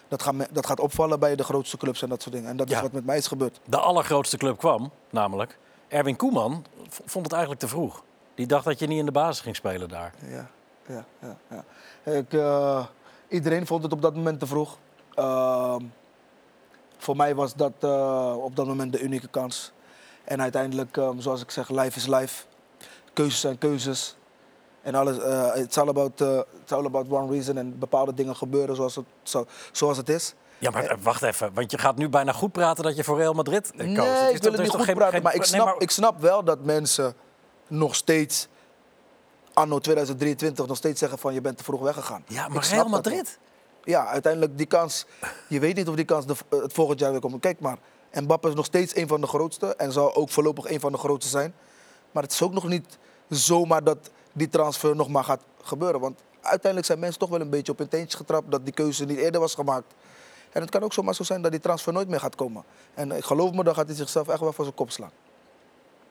[0.09, 2.50] dat gaat, dat gaat opvallen bij de grootste clubs en dat soort dingen.
[2.50, 2.77] En dat Ja.
[2.77, 3.61] is wat met mij is gebeurd.
[3.64, 8.03] De allergrootste club kwam, namelijk Erwin Koeman, vond het eigenlijk te vroeg.
[8.35, 10.14] Die dacht dat je niet in de basis ging spelen daar.
[10.29, 10.50] Ja,
[10.88, 11.37] ja, ja.
[11.50, 12.12] ja.
[12.12, 12.85] Ik, eh,
[13.29, 14.79] iedereen vond het op dat moment te vroeg.
[15.14, 15.83] Ehm,
[17.05, 19.73] voor mij was dat eh, op dat moment de unieke kans.
[20.25, 22.45] En uiteindelijk, ehm, zoals ik zeg, life is life.
[23.12, 24.17] Keuzes zijn keuzes.
[24.83, 27.57] En alles, eh it's, all about, eh, it's all about one reason.
[27.59, 30.35] En bepaalde dingen gebeuren zoals het, zo, zoals het is.
[30.59, 33.33] Ja, maar wacht even, want je gaat nu bijna goed praten dat je voor Real
[33.33, 33.87] Madrid koos.
[33.87, 35.64] Nee, Het is ik wil het niet goed geen- praten, geen- maar ik nee, snap,
[35.67, 37.14] maar- ik snap wel dat mensen
[37.67, 38.49] nog steeds,
[39.53, 42.25] anno 2023, nog steeds zeggen van je bent te vroeg weggegaan.
[42.29, 42.90] Ja, maar Real dat.
[42.90, 43.38] Madrid.
[43.85, 45.07] Ja, uiteindelijk die kans,
[45.49, 47.40] je weet niet of die kans de, eh, het volgend jaar weer komt.
[47.40, 47.79] Kijk maar,
[48.12, 50.99] Mbappé is nog steeds een van de grootste en zal ook voorlopig een van de
[50.99, 51.55] grootste zijn.
[52.12, 56.01] Maar het is ook nog niet zomaar dat die transfer nog maar gaat gebeuren.
[56.01, 59.05] Want uiteindelijk zijn mensen toch wel een beetje op hun teentjes getrapt dat die keuze
[59.05, 59.94] niet eerder was gemaakt.
[60.53, 62.64] En het kan ook zomaar zo zijn dat die transfer nooit meer gaat komen.
[62.94, 65.12] En eh, geloof me, dan gaat hij zichzelf echt wel voor zijn kop slaan.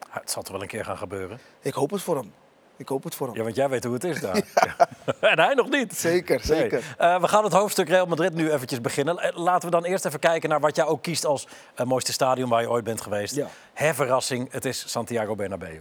[0.10, 1.40] Het zal toch wel een keer gaan gebeuren.
[1.62, 2.34] Ik hoop het voor hem.
[2.78, 3.36] Ik hoop het voor hem.
[3.36, 4.36] Ja, want jij weet hoe het is daar.
[4.54, 4.88] Ja.
[5.32, 5.94] En hij nog niet.
[5.98, 6.46] Zeker, Nee.
[6.60, 6.96] zeker.
[6.98, 9.18] Eh, we gaan het hoofdstuk Real Madrid nu eventjes beginnen.
[9.20, 12.14] Eh, Laten we dan eerst even kijken naar wat jij ook kiest als eh, mooiste
[12.14, 13.36] stadion waar je ooit bent geweest.
[13.36, 13.48] Ja.
[13.74, 15.80] Hè, verrassing, het is Santiago Bernabeu.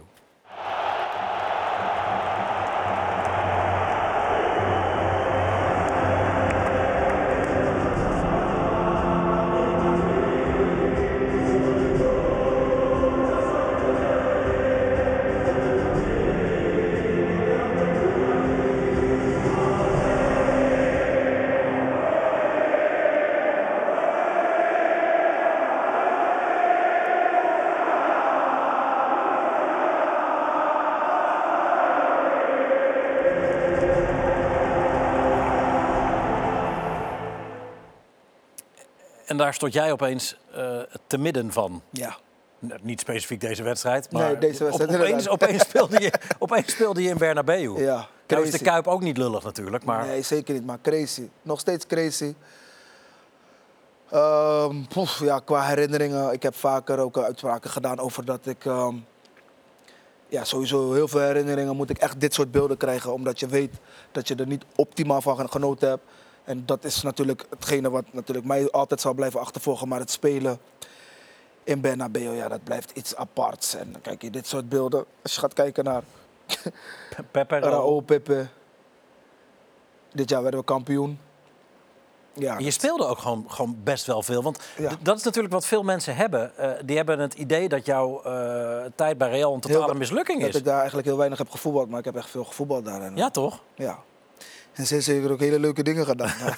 [39.43, 41.81] Daar stond jij opeens eh, te midden van.
[41.91, 42.17] Ja.
[42.65, 46.71] N- Niet specifiek deze wedstrijd, maar Nee, deze wedstrijd op- opeens, opeens, speelde je, opeens
[46.71, 47.79] speelde je in Bernabeu.
[47.79, 48.51] Ja, Nou is crazy.
[48.51, 51.29] de Kuip ook niet lullig natuurlijk, maar Nee, zeker niet, maar crazy.
[51.41, 52.33] Nog steeds crazy.
[54.89, 58.65] Poef, ja, qua herinneringen, ik heb vaker ook uitspraken gedaan over dat ik...
[58.65, 58.95] ehm,
[60.27, 63.13] ja, sowieso heel veel herinneringen moet ik echt dit soort beelden krijgen.
[63.13, 63.73] Omdat je weet
[64.11, 66.03] dat je er niet optimaal van gen- genoten hebt.
[66.43, 69.87] En dat is natuurlijk hetgene wat natuurlijk mij altijd zal blijven achtervolgen.
[69.87, 70.59] Maar het spelen
[71.63, 73.75] in Bernabeu, ja, dat blijft iets aparts.
[73.75, 75.05] En dan kijk je dit soort beelden.
[75.23, 76.03] Als je gaat kijken naar
[77.31, 78.47] Pepe Raúl, Pepe.
[80.13, 81.19] Dit jaar werden we kampioen.
[82.33, 84.43] Ja, Je speelde ook gewoon, gewoon best wel veel.
[84.43, 84.91] Want Ja.
[85.01, 86.57] dat is natuurlijk wat veel mensen hebben.
[86.57, 90.39] Eh, die hebben het idee dat jouw eh, tijd bij Real een totale Heel- mislukking
[90.39, 90.55] dat is.
[90.55, 93.01] ik daar eigenlijk heel weinig heb gevoetbald, maar ik heb echt veel gevoetbald daar.
[93.01, 93.59] En, Ja, toch?
[93.75, 93.99] ja.
[94.73, 96.33] En sinds zeker ook hele leuke dingen gedaan.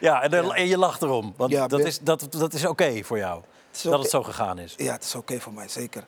[0.00, 1.34] Ja, en, er- en je lacht erom.
[1.36, 3.42] Want Ja, dat, ben- is, dat, dat is oké voor jou.
[3.82, 4.74] Dat het zo gegaan is.
[4.76, 6.00] ja, het is oké voor mij, zeker.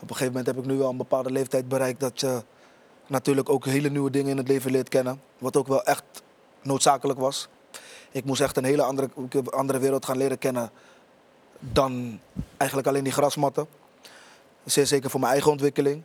[0.10, 2.42] een gegeven moment heb ik nu wel een bepaalde leeftijd bereikt dat je
[3.06, 5.20] natuurlijk ook hele nieuwe dingen in het leven leert kennen.
[5.38, 6.02] Wat ook wel echt
[6.62, 7.48] noodzakelijk was.
[8.10, 9.08] Ik moest echt een hele andere,
[9.50, 10.70] andere wereld gaan leren kennen
[11.58, 12.20] dan
[12.56, 13.66] eigenlijk alleen die grasmatten.
[14.64, 16.02] Zeer zeker voor mijn eigen ontwikkeling.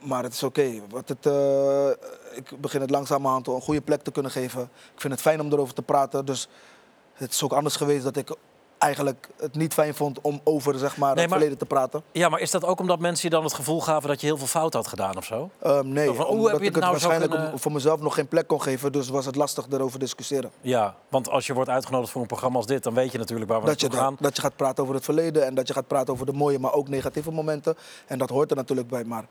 [0.00, 0.70] Maar het is oké.
[0.90, 1.88] Wat het, eh,
[2.34, 4.62] ik begin het langzamerhand een goede plek te kunnen geven.
[4.94, 6.24] Ik vind het fijn om erover te praten.
[6.24, 6.48] Dus
[7.12, 8.36] het is ook anders geweest dat ik
[8.78, 12.02] eigenlijk het niet fijn vond om over zeg maar, Nee, het maar- verleden te praten.
[12.12, 14.36] Ja, maar is dat ook omdat mensen je dan het gevoel gaven dat je heel
[14.36, 15.50] veel fout had gedaan of zo?
[15.58, 18.00] Ehm, nee, van, hoe omdat heb je ik het nou zo waarschijnlijk kunnen- voor mezelf
[18.00, 18.92] nog geen plek kon geven.
[18.92, 20.50] Dus was het lastig erover discussiëren.
[20.60, 23.50] Ja, want als je wordt uitgenodigd voor een programma als dit, dan weet je natuurlijk
[23.50, 24.12] waar we Dat je, gaan.
[24.14, 26.32] dat, dat je gaat praten over het verleden en dat je gaat praten over de
[26.32, 27.76] mooie, maar ook negatieve momenten.
[28.06, 29.04] En dat hoort er natuurlijk bij.
[29.04, 29.24] Maar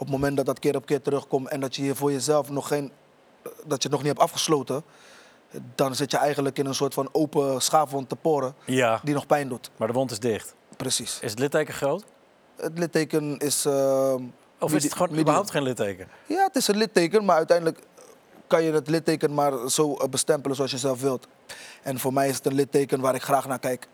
[0.00, 2.50] op het moment dat dat keer op keer terugkomt en dat je hier voor jezelf
[2.50, 2.92] nog geen,
[3.42, 4.82] dat je het nog niet hebt afgesloten,
[5.74, 9.26] dan zit je eigenlijk in een soort van open schaafwond te poren Ja, die nog
[9.26, 9.70] pijn doet.
[9.76, 10.54] maar de wond is dicht.
[10.76, 11.18] Precies.
[11.20, 12.04] Is het litteken groot?
[12.56, 14.22] Het litteken is ehm,
[14.58, 16.08] Of is het gewoon überhaupt geen litteken?
[16.26, 17.78] Ja, het is een litteken, maar uiteindelijk
[18.46, 21.26] kan je het litteken maar zo eh, bestempelen zoals je zelf wilt.
[21.82, 23.88] En voor mij is het een litteken waar ik graag naar kijk.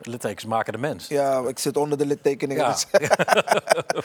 [0.00, 1.08] Littekens maken de mens.
[1.08, 2.64] Ja, ik zit onder de littekeningen.
[2.64, 2.76] Ja.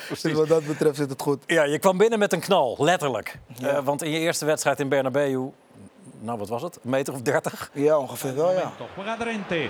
[0.10, 1.44] Dus, dus wat dat betreft zit het goed.
[1.46, 3.40] Ja, je kwam binnen met een knal, letterlijk.
[3.62, 5.52] Eh, want in je eerste wedstrijd in Bernabeu,
[6.20, 7.70] nou wat was het, een meter of dertig?
[7.74, 8.72] Ja, ongeveer wel, ja.
[8.96, 9.70] Juega Drente.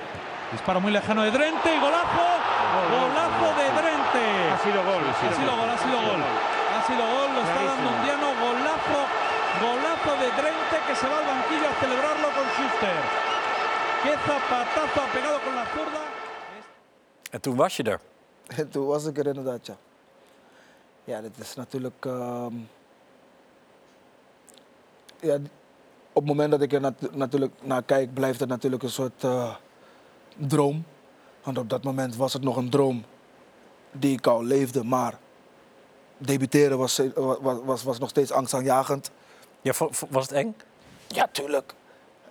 [0.51, 1.71] Disparo muy lejano de Drente.
[1.81, 2.27] Golazo.
[2.91, 4.25] Golazo de Drente.
[4.53, 5.03] Ha sido gol.
[5.09, 6.21] Ha sido gol, ha sido gol.
[6.75, 8.27] Ha sido gol, lo está dando Undiano.
[8.41, 9.01] Golazo.
[9.61, 13.32] Golazo de Drente que se va al banquillo a celebrarlo con Schuster.
[14.03, 16.01] Qué zapatazo ha pegado con la zurda.
[17.31, 17.99] En toen was je er.
[18.47, 19.77] En toen was ik er inderdaad, ja.
[21.03, 22.05] Ja, dit is natuurlijk...
[22.05, 22.53] ehm,
[25.19, 25.35] ja,
[26.13, 29.23] op het moment dat ik er nat- natuurlijk naar kijk, blijft het natuurlijk een soort
[29.23, 29.55] eh,
[30.37, 30.85] droom.
[31.43, 33.05] Want op dat moment was het nog een droom
[33.91, 34.83] die ik al leefde.
[34.83, 35.17] Maar
[36.17, 39.11] debuteren was, was, was, was nog steeds angstaanjagend.
[39.61, 39.73] Ja,
[40.09, 40.55] was het eng?
[41.07, 41.73] Ja, tuurlijk.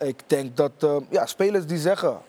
[0.02, 2.20] Ik denk dat eh, ja, spelers die zeggen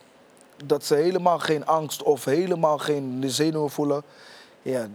[0.65, 4.03] dat ze helemaal geen angst of helemaal geen zenuwen voelen,
[4.61, 4.87] ja,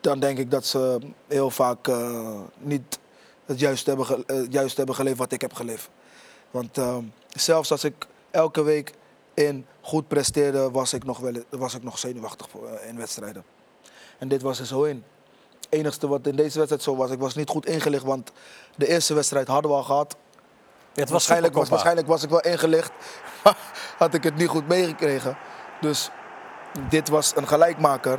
[0.00, 2.98] dan denk ik dat ze heel vaak eh, niet
[3.44, 5.88] het juist hebben, eh, juist hebben geleefd wat ik heb geleefd.
[6.50, 6.78] Want
[7.28, 8.92] zelfs als ik elke week
[9.34, 12.46] in goed presteerde, was ik nog, wel, was ik nog zenuwachtig
[12.88, 13.44] in wedstrijden.
[14.18, 15.04] En dit was er zo in.
[15.68, 18.32] Enige wat in deze wedstrijd zo was, ik was niet goed ingelicht, want
[18.76, 20.16] de eerste wedstrijd hadden we al gehad.
[20.94, 22.92] Het was waarschijnlijk, was, waarschijnlijk was ik wel ingelicht,
[23.98, 25.36] had ik het niet goed meegekregen.
[25.80, 26.10] Dus
[26.88, 28.18] dit was een gelijkmaker.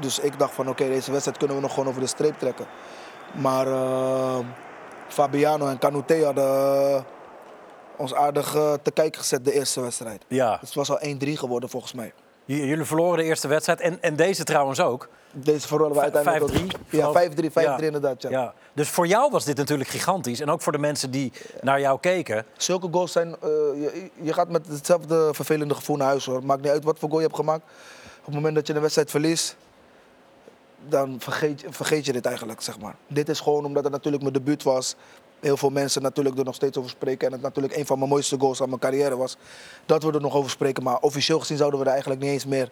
[0.00, 2.66] Dus ik dacht van oké, deze wedstrijd kunnen we nog gewoon over de streep trekken.
[3.34, 4.38] Maar eh,
[5.08, 7.04] Fabiano en Canute hadden
[7.96, 10.24] ons aardig eh, te kijken gezet de eerste wedstrijd.
[10.28, 12.12] Ja, Dus het was al 1-3 geworden volgens mij.
[12.44, 15.08] J- jullie verloren de eerste wedstrijd en, en deze trouwens ook.
[15.32, 16.70] Deze verloren we uiteindelijk 5-3, ook.
[16.90, 17.78] Ja, geloof 5-3, 5-3 Ja.
[17.78, 18.22] inderdaad.
[18.22, 18.30] Ja.
[18.30, 18.54] Ja.
[18.72, 20.40] Dus voor jou was dit natuurlijk gigantisch.
[20.40, 22.44] En ook voor de mensen die naar jou keken.
[22.56, 23.28] Zulke goals zijn.
[23.40, 26.44] eh, je, je gaat met hetzelfde vervelende gevoel naar huis hoor.
[26.44, 27.62] Maakt niet uit wat voor goal je hebt gemaakt.
[28.18, 29.56] Op het moment dat je een wedstrijd verliest,
[30.88, 32.94] dan vergeet, je- vergeet je dit eigenlijk, zeg maar.
[33.06, 34.94] Dit is gewoon omdat het natuurlijk mijn debuut was.
[35.40, 37.26] Heel veel mensen natuurlijk er nog steeds over spreken.
[37.26, 39.36] En het natuurlijk een van mijn mooiste goals aan mijn carrière was.
[39.86, 40.82] Dat we er nog over spreken.
[40.82, 42.70] Maar officieel gezien zouden we er eigenlijk niet eens meer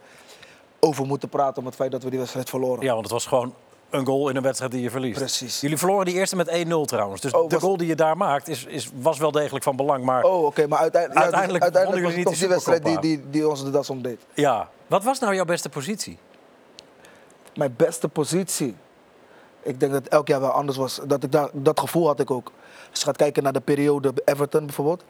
[0.81, 1.59] over moeten praten.
[1.59, 2.83] Om het feit dat we die wedstrijd verloren.
[2.85, 3.55] Ja, want het was gewoon
[3.91, 5.19] een goal in een wedstrijd die je verliest.
[5.19, 5.61] Precies.
[5.61, 7.21] Jullie verloren die eerste met 1-0 trouwens.
[7.21, 10.05] Dus Oh, de goal die je daar maakt is, is, was wel degelijk van belang.
[10.05, 10.67] Maar Oh, oké.
[10.67, 13.91] maar uiteindelijk, ja, dus was het toch die wedstrijd die, die, die ons de das
[13.91, 14.21] omdeed.
[14.35, 16.19] ja, wat was nou jouw beste positie?
[17.55, 18.77] Mijn beste positie.
[19.63, 21.01] Ik denk dat elk jaar wel anders was.
[21.07, 22.53] Dat, ik daar, dat gevoel had ik ook.
[22.91, 25.05] Als je gaat kijken naar de periode Everton bijvoorbeeld.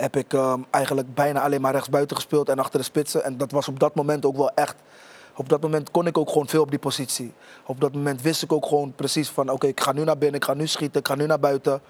[0.00, 3.24] Heb ik ehm, eigenlijk bijna alleen maar rechtsbuiten gespeeld en achter de spitsen.
[3.24, 4.76] En dat was op dat moment ook wel echt.
[5.36, 7.32] Op dat moment kon ik ook gewoon veel op die positie.
[7.66, 10.40] Op dat moment wist ik ook gewoon precies van oké, ik ga nu naar binnen,
[10.40, 11.80] ik ga nu schieten, ik ga nu naar buiten.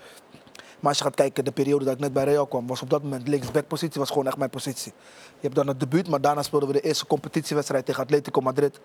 [0.81, 2.91] Maar als je gaat kijken, de periode dat ik net bij Real kwam, was op
[2.91, 4.93] dat moment linksback-positie, was gewoon echt mijn positie.
[5.35, 8.81] Je hebt dan het debuut, maar daarna speelden we de eerste competitiewedstrijd tegen Atletico Madrid.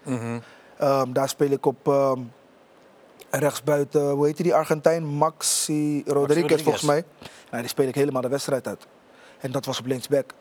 [0.77, 2.21] Ehm, daar speel ik op ehm
[3.29, 5.05] rechtsbuiten, hoe heet die Argentijn?
[5.05, 6.61] Maxi Rodriguez, Rodriguez.
[6.61, 7.03] volgens mij.
[7.49, 8.87] Nou, die speel ik helemaal de wedstrijd uit.
[9.45, 10.31] En dat was op linksback.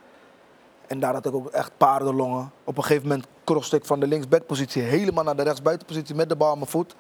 [0.87, 2.53] En daar had ik ook echt paardenlongen.
[2.64, 6.37] Op een gegeven moment crosste ik van de linksbackpositie helemaal naar de rechtsbuitenpositie met de
[6.37, 6.95] bal aan mijn voet.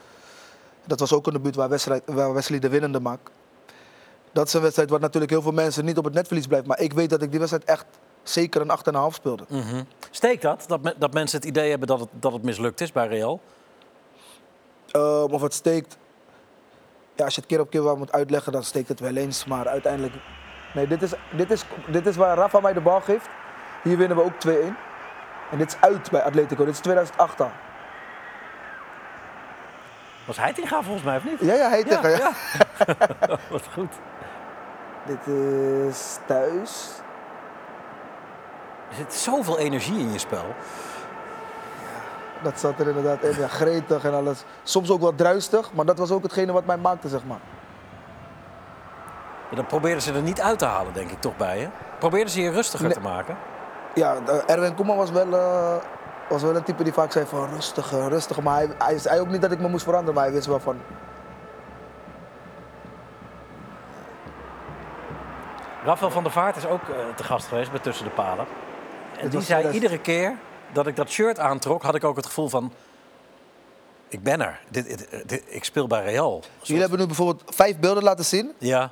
[0.86, 3.30] Dat was ook een debuut waar, wedstrijd, waar Wesley de winnende maakt.
[4.32, 6.68] Dat is een wedstrijd waar natuurlijk heel veel mensen niet op het netvlies blijven.
[6.68, 7.86] Maar ik weet dat ik die wedstrijd echt
[8.22, 9.44] zeker een 8,5 speelde.
[10.10, 10.64] Steekt dat?
[10.66, 13.40] Dat, me- dat mensen het idee hebben dat het, dat het mislukt is bij Real?
[14.90, 15.96] Ehm, of het steekt.
[17.16, 19.44] Ja, als je het keer op keer wel moet uitleggen, dan steekt het wel eens.
[19.44, 20.14] Maar uiteindelijk.
[20.74, 23.28] Nee, dit is, dit is, dit is waar Rafa mij de bal geeft.
[23.82, 24.50] Hier winnen we ook 2-1.
[25.50, 26.64] En dit is uit bij Atletico.
[26.64, 27.50] Dit is 2008 al.
[30.24, 31.40] Was Heitinga volgens mij of niet?
[31.40, 32.10] Ja, ja, hij tegen.
[32.10, 33.38] Ja, ja.
[33.50, 33.92] Wat goed.
[35.06, 36.88] Dit is thuis.
[38.88, 40.54] Er zit zoveel energie in je spel.
[42.42, 43.38] Dat zat er inderdaad in.
[43.38, 44.44] Ja, gretig en alles.
[44.62, 47.40] Soms ook wat druistig, maar dat was ook hetgene wat mij maakte, zeg maar.
[49.54, 51.68] Ja, dan proberen ze er niet uit te halen, denk ik, toch bij je?
[51.98, 52.94] Probeerden ze je rustiger Nee.
[52.94, 53.36] te maken?
[53.94, 55.76] Ja, Erwin Koeman was wel, eh,
[56.28, 58.42] was wel een type die vaak zei van rustiger, rustiger.
[58.42, 60.60] Maar hij, hij zei ook niet dat ik me moest veranderen, maar hij wist wel
[60.60, 60.76] van...
[65.84, 68.46] Rafael van der Vaart is ook eh, te gast geweest bij Tussen de Palen.
[69.18, 70.36] En die zei 2000 iedere keer
[70.72, 72.72] dat ik dat shirt aantrok, had ik ook het gevoel van...
[74.08, 74.60] Ik ben er.
[74.68, 76.42] Dit, dit- dit- ik speel bij Real.
[76.62, 78.90] Jullie hebben nu bijvoorbeeld vijf beelden laten zien Ja.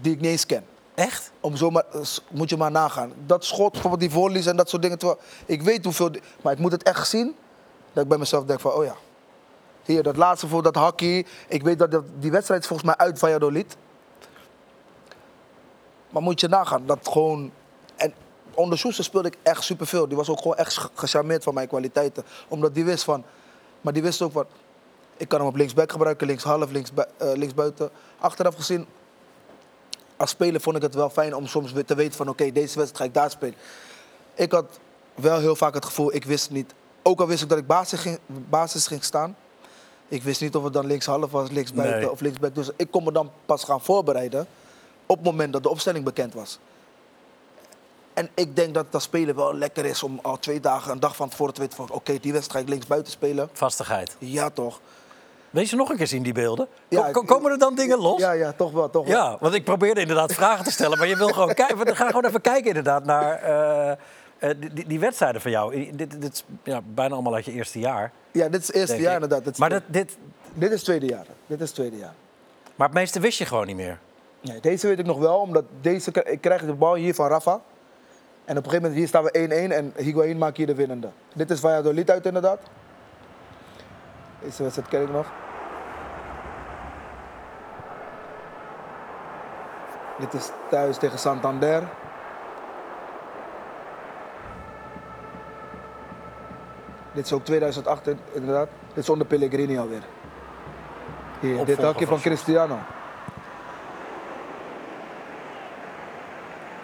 [0.00, 0.64] Die ik niet eens ken.
[0.94, 1.30] Echt?
[1.40, 1.84] Om zomaar,
[2.30, 3.12] moet je maar nagaan.
[3.26, 4.98] Dat schot, bijvoorbeeld die voorlies en dat soort dingen.
[4.98, 6.10] Terwijl ik weet hoeveel...
[6.42, 7.36] Maar ik moet het echt zien,
[7.92, 8.94] dat ik bij mezelf denk van, oh ja.
[9.84, 11.26] Hier, dat laatste voor dat hockey.
[11.48, 13.76] Ik weet dat die wedstrijd is volgens mij uit Valladolid.
[16.10, 17.52] Maar moet je nagaan, dat gewoon...
[17.96, 18.14] En
[18.54, 20.08] onder Soester speelde ik echt superveel.
[20.08, 22.24] Die was ook gewoon echt ge- gecharmeerd van mijn kwaliteiten.
[22.48, 23.24] Omdat die wist van...
[23.80, 24.46] Maar die wist ook van...
[25.16, 27.90] Ik kan hem op linksback gebruiken, linkshalf, links, uh, linksbuiten.
[28.18, 28.86] Achteraf gezien,
[30.18, 32.28] als speler vond ik het wel fijn om soms weer te weten van...
[32.28, 33.54] Oké, deze wedstrijd ga ik daar spelen.
[34.34, 34.78] Ik had
[35.14, 36.74] wel heel vaak het gevoel, ik wist niet...
[37.02, 39.36] Ook al wist ik dat ik basis ging, basis ging staan...
[40.10, 42.10] Ik wist niet of het dan linkshalf was, linksbuiten Nee.
[42.10, 42.54] of linksback.
[42.54, 44.46] Dus ik kon me dan pas gaan voorbereiden
[45.06, 46.58] op het moment dat de opstelling bekend was.
[48.14, 51.16] En ik denk dat dat spelen wel lekker is om al twee dagen, een dag
[51.16, 51.90] van tevoren te weten van...
[51.90, 53.48] Oké, die wedstrijd ga ik linksbuiten spelen.
[53.52, 54.16] Vastigheid.
[54.18, 54.80] Ja, toch.
[55.50, 56.68] Wil je nog een keer zien, die beelden?
[56.88, 58.20] Ja, komen er dan dingen los?
[58.20, 59.16] Ja, ja, toch wel, toch wel.
[59.16, 61.78] Ja, want ik probeerde inderdaad vragen te stellen, maar je wil gewoon kijken.
[61.78, 63.90] We gaan gewoon even kijken inderdaad naar eh,
[64.38, 65.74] eh, die, die- wedstrijden van jou.
[65.76, 68.12] I- Dit, dit is ja, bijna allemaal uit je eerste jaar.
[68.32, 69.22] Ja, dit is het eerste jaar ik.
[69.22, 69.44] inderdaad.
[69.44, 70.16] Dit is, Maar, dat, dit,
[70.54, 71.26] dit is tweede jaar.
[71.46, 72.14] Dit is tweede jaar.
[72.74, 73.98] maar het meeste wist je gewoon niet meer.
[74.40, 77.60] Nee, deze weet ik nog wel, omdat deze, ik krijg de bal hier van Rafa.
[78.44, 81.08] En op een gegeven moment hier staan we 1-1 en Higuain maakt hier de winnende.
[81.34, 82.58] Dit is Valladolid uit inderdaad.
[84.40, 85.26] Deze wedstrijd ken ik nog.
[90.18, 91.82] Dit is thuis tegen Santander.
[97.12, 98.68] Dit is ook 2008 in- inderdaad.
[98.88, 100.02] Dit is onder Pellegrini alweer.
[101.40, 102.78] Hier, dit hakje van Cristiano.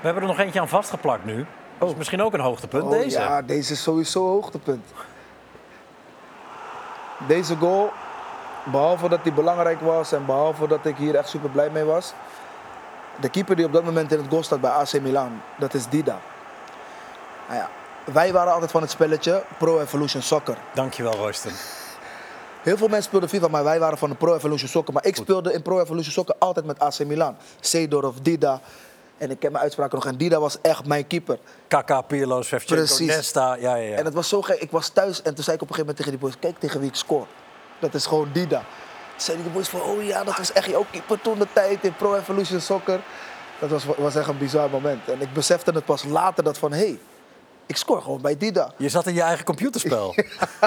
[0.01, 1.47] We hebben er nog eentje aan vastgeplakt nu.
[1.79, 3.19] Dat is misschien ook een hoogtepunt, Oh, deze.
[3.19, 4.85] Ja, deze is sowieso hoogtepunt.
[7.27, 7.91] Deze goal,
[8.65, 12.13] behalve dat die belangrijk was en behalve dat ik hier echt super blij mee was.
[13.21, 15.89] De keeper die op dat moment in het goal staat bij AC Milan, dat is
[15.89, 16.19] Dida.
[17.49, 17.69] Nou ja,
[18.13, 20.57] wij waren altijd van het spelletje Pro Evolution Soccer.
[20.75, 21.53] Dankjewel, Royston.
[22.63, 24.95] Heel veel mensen speelden FIFA, maar wij waren van de Pro Evolution Soccer.
[24.95, 27.37] Maar ik speelde in Pro Evolution Soccer altijd met AC Milan.
[27.61, 28.61] Seedorf, Dida.
[29.19, 30.07] En ik ken mijn uitspraken nog.
[30.07, 31.39] En Dida was echt mijn keeper.
[31.69, 33.05] Kaka, Pirlo, Shevchenko.
[33.05, 33.55] Nesta.
[33.55, 33.97] Ja, ja, ja.
[33.97, 34.61] En het was zo gek.
[34.61, 36.59] Ik was thuis en toen zei ik op een gegeven moment tegen die boys: Kijk
[36.59, 37.27] tegen wie ik score.
[37.79, 38.59] Dat is gewoon Dida.
[38.59, 41.85] Toen zeiden die boys van: Oh ja, dat was echt jouw keeper toen de tijd
[41.85, 43.01] in Pro Evolution Soccer.
[43.59, 45.09] Dat was, was echt een bizar moment.
[45.09, 46.99] En ik besefte het pas later dat van: Hé, hey,
[47.67, 48.73] ik score gewoon bij Dida.
[48.77, 50.15] Je zat in je eigen computerspel.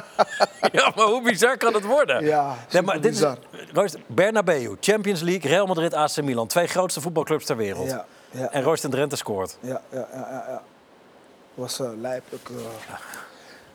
[0.77, 2.25] ja, maar hoe bizar kan het worden?
[2.25, 3.37] Ja, Nee, maar dit is, bizar.
[3.73, 6.47] Royston, Bernabeu, Champions League, Real Madrid, AC Milan.
[6.47, 7.89] Twee grootste voetbalclubs ter wereld.
[7.89, 8.51] Ja, ja.
[8.51, 9.57] En Royston Drenthe scoort.
[9.59, 10.45] Ja, ja, ja, ja.
[10.47, 10.61] ja.
[11.53, 12.23] was eh lijp.
[12.29, 12.55] Ik, eh,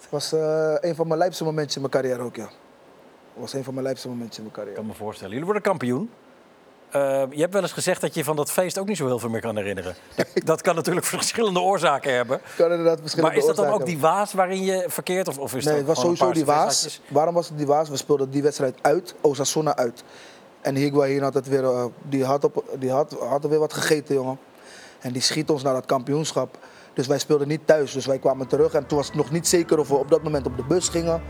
[0.01, 2.43] Het was eh, een van mijn lijpste momentjes in mijn carrière ook, ja.
[2.43, 4.81] Het was een van mijn lijpste momentjes in mijn Ik carrière.
[4.81, 5.31] kan me voorstellen.
[5.31, 6.11] Jullie worden kampioen.
[7.31, 9.29] Je hebt wel eens gezegd dat je van dat feest ook niet zo heel veel
[9.29, 9.95] meer kan herinneren.
[10.17, 12.41] Dat, dat kan natuurlijk verschillende oorzaken hebben.
[12.57, 15.29] kan inderdaad verschillende Maar is dat dan ook die waas waarin je verkeert?
[15.29, 17.01] Of, of is Nee, het was sowieso die waas.
[17.09, 17.89] Waarom was het die waas?
[17.89, 20.05] We speelden die wedstrijd uit, Osasuna uit.
[20.63, 23.73] En Higuain had het weer, eh, die, had op, die had, had er weer wat
[23.73, 24.39] gegeten, jongen.
[25.01, 26.59] En die schiet ons naar dat kampioenschap.
[26.95, 28.73] Dus wij speelden niet thuis, dus wij kwamen terug.
[28.73, 30.89] En toen was het nog niet zeker of we op dat moment op de bus
[30.89, 31.23] gingen.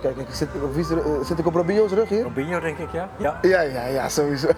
[0.00, 2.22] Kijk, ik zit, is er- eh, zit ik op Robinho's rug hier?
[2.22, 3.10] Robinho, denk ik, ja?
[3.18, 3.38] Ja.
[3.42, 4.48] Ja, ja, ja, sowieso.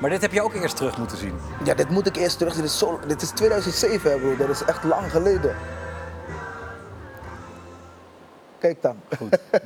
[0.00, 1.34] Maar dit heb je ook eerst terug moeten zien.
[1.64, 2.54] Ja, dit moet ik eerst terug.
[2.54, 4.36] Dit is, zo, dit is 2007, hè, bro.
[4.36, 5.54] Dat is echt lang geleden.
[8.60, 8.96] Kijk dan.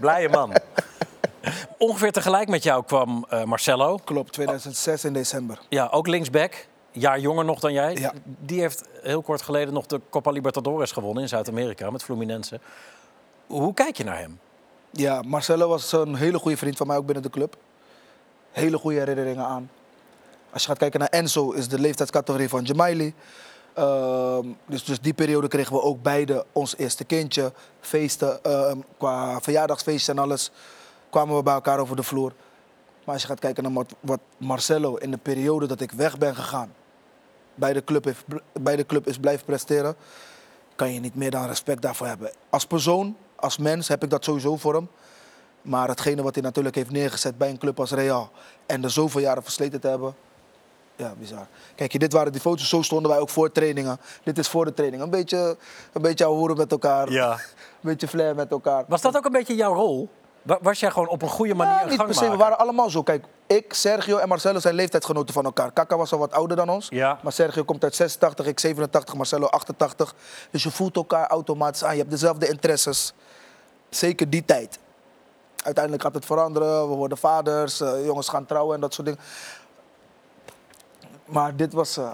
[0.01, 0.53] Blije man.
[1.79, 3.97] Ongeveer tegelijk met jou kwam eh, Marcelo.
[4.05, 5.61] Klopt, 2006 in december.
[5.69, 6.67] Ja, ook linksback.
[6.91, 7.95] Jaar jonger nog dan jij.
[7.95, 8.13] Ja.
[8.25, 12.61] Die heeft heel kort geleden nog de Copa Libertadores gewonnen in Zuid-Amerika met Fluminense.
[13.47, 14.39] Hoe kijk je naar hem?
[14.91, 17.57] Ja, Marcelo was een hele goede vriend van mij ook binnen de club.
[18.51, 19.71] Hele goede herinneringen aan.
[20.51, 23.15] Als je gaat kijken naar Enzo, is de leeftijdscategorie van Jamaili.
[23.75, 27.53] Ehm, dus, dus die periode kregen we ook beide ons eerste kindje.
[27.81, 30.51] Feesten, ehm, qua verjaardagsfeesten en alles,
[31.11, 32.33] kwamen we bij elkaar over de vloer.
[33.05, 36.35] Maar als je gaat kijken naar wat, Marcelo in de periode dat ik weg ben
[36.35, 36.73] gegaan,
[37.55, 39.97] bij de, club heeft, bij de club is blijven presteren,
[40.77, 42.31] kan je niet meer dan respect daarvoor hebben.
[42.51, 44.89] Als persoon, als mens heb ik dat sowieso voor hem.
[45.63, 48.31] Maar hetgene wat hij natuurlijk heeft neergezet bij een club als Real
[48.67, 50.15] en er zoveel jaren versleten te hebben,
[50.97, 51.47] ja, bizar.
[51.75, 53.99] Kijk, je, dit waren die foto's, zo stonden wij ook voor trainingen.
[54.25, 55.03] Dit is voor de training.
[55.03, 55.57] Een beetje,
[55.93, 57.33] een beetje horen met elkaar, Ja.
[57.33, 57.39] een
[57.81, 58.85] beetje flair met elkaar.
[58.89, 60.09] Was dat ook een beetje jouw rol?
[60.43, 62.59] Wa- Was jij gewoon op een goede manier Ja, niet gang per se, we waren
[62.59, 63.03] allemaal zo.
[63.03, 65.73] Kijk, ik, Sergio en Marcelo zijn leeftijdsgenoten van elkaar.
[65.73, 66.87] Kaka was al wat ouder dan ons.
[66.91, 67.19] Ja.
[67.23, 70.15] Maar Sergio komt uit 86, ik 87, Marcelo 88.
[70.51, 71.93] Dus je voelt elkaar automatisch aan.
[71.93, 73.13] Je hebt dezelfde interesses.
[73.91, 74.79] Zeker die tijd.
[75.65, 76.89] Uiteindelijk gaat het veranderen.
[76.89, 79.23] We worden vaders, eh, jongens gaan trouwen en dat soort dingen.
[81.27, 82.13] Maar dit was, eh,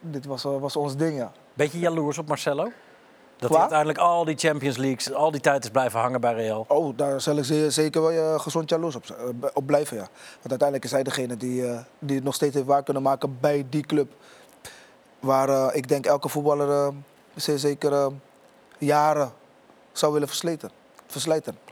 [0.00, 1.32] dit was, eh, was ons ding, ja.
[1.54, 2.70] Beetje jaloers op Marcelo?
[3.36, 6.64] Dat hij uiteindelijk al die Champions Leagues, al die tijd is blijven hangen bij Real.
[6.68, 9.04] Oh, daar zal ik ze- zeker wel eh, gezond jaloers op,
[9.54, 10.02] op blijven, ja.
[10.32, 11.64] Want uiteindelijk is hij degene die,
[11.98, 14.12] die het nog steeds heeft waar kunnen maken bij die club.
[15.20, 16.92] Waar ik denk elke voetballer
[17.36, 18.10] zeker
[18.78, 19.32] jaren
[19.92, 20.70] zou willen versleten,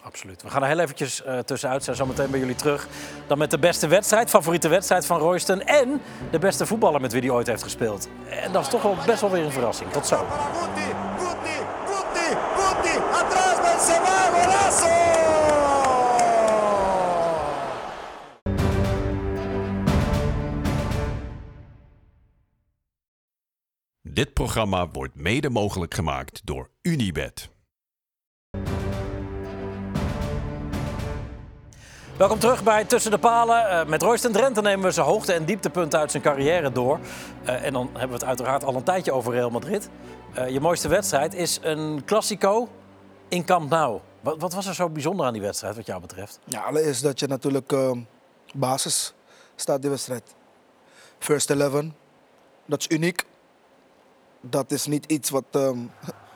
[0.02, 0.42] Absoluut.
[0.42, 2.88] We gaan er heel eventjes eh, tussenuit zijn, zometeen bij jullie terug.
[3.26, 5.62] Dan met de beste wedstrijd, favoriete wedstrijd van Royston.
[5.62, 8.08] En de beste voetballer met wie hij ooit heeft gespeeld.
[8.28, 9.90] En dat is toch wel best wel weer een verrassing.
[9.90, 10.26] Tot zo.
[24.14, 27.50] Dit programma wordt mede mogelijk gemaakt door Unibed.
[32.22, 33.68] Welkom terug bij Tussen de Palen.
[33.68, 37.00] Eh, met Royston Drenthe nemen we zijn hoogte- en dieptepunten uit zijn carrière door.
[37.44, 39.88] Eh, en dan hebben we het uiteraard al een tijdje over Real Madrid.
[40.34, 42.68] Eh, je mooiste wedstrijd is een Classico
[43.28, 44.00] in Camp Nou.
[44.20, 46.38] Wat, was er zo bijzonder aan die wedstrijd wat jou betreft?
[46.44, 47.74] Ja, allereerst dat je natuurlijk
[48.54, 49.14] basis
[49.56, 50.34] staat die wedstrijd.
[51.18, 51.82] First 11,
[52.66, 53.24] dat is uniek.
[54.40, 55.78] Dat is niet iets wat, ehm,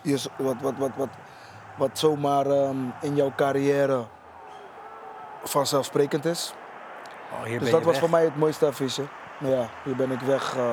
[0.03, 1.11] je, wat, wat, wat, wat,
[1.79, 4.05] wat zomaar ehm, in jouw carrière
[5.51, 6.53] vanzelfsprekend is.
[7.33, 7.99] Oh, Dus dat was weg.
[8.01, 9.03] voor mij het mooiste affiche.
[9.39, 10.57] Ja, hier ben ik weg.
[10.57, 10.73] eh,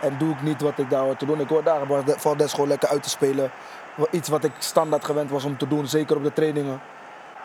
[0.00, 1.40] en doe ik niet wat ik daar hoor te doen.
[1.40, 3.50] Ik hoor daar was de- Valdes gewoon lekker uit te spelen.
[4.10, 6.80] Iets wat ik standaard gewend was om te doen, zeker op de trainingen.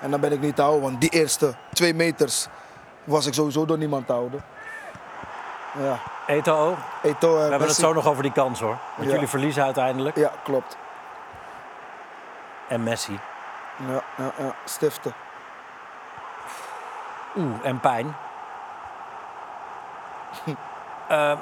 [0.01, 2.47] En dan ben ik niet te houden, want die eerste twee meters
[3.03, 4.43] was ik sowieso door niemand te houden.
[5.83, 8.77] Ja, Eto'o, Eto'o we en hebben het zo nog over die kans hoor.
[8.95, 9.13] Want Ja.
[9.13, 10.15] jullie verliezen uiteindelijk.
[10.15, 10.77] Ja, klopt.
[12.67, 13.19] En Messi.
[13.87, 14.55] Ja, ja, ja.
[14.65, 15.13] Stiften.
[17.37, 18.15] Oeh, en pijn.
[21.09, 21.39] Eh,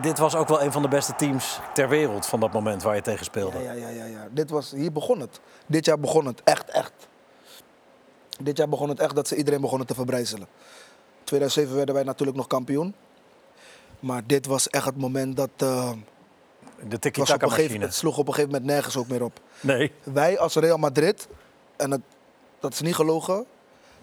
[0.00, 2.94] dit was ook wel een van de beste teams ter wereld van dat moment waar
[2.94, 3.62] je tegen speelde.
[3.62, 4.26] Ja, ja, ja, ja.
[4.30, 5.40] Dit was, hier begon het.
[5.66, 6.40] Dit jaar begon het.
[6.44, 6.92] Echt, echt.
[8.40, 10.46] Dit jaar begon het echt dat ze iedereen begonnen te verbrijzelen.
[11.24, 12.94] 2007 werden wij natuurlijk nog kampioen.
[14.00, 15.50] Maar dit was echt het moment dat...
[15.56, 15.96] eh, De
[16.78, 17.84] gegeven, tiki-taka-machine.
[17.84, 19.40] het sloeg op een gegeven moment nergens ook meer op.
[19.60, 19.92] Nee.
[20.02, 21.28] Wij als Real Madrid,
[21.76, 22.00] en het,
[22.60, 23.46] dat is niet gelogen...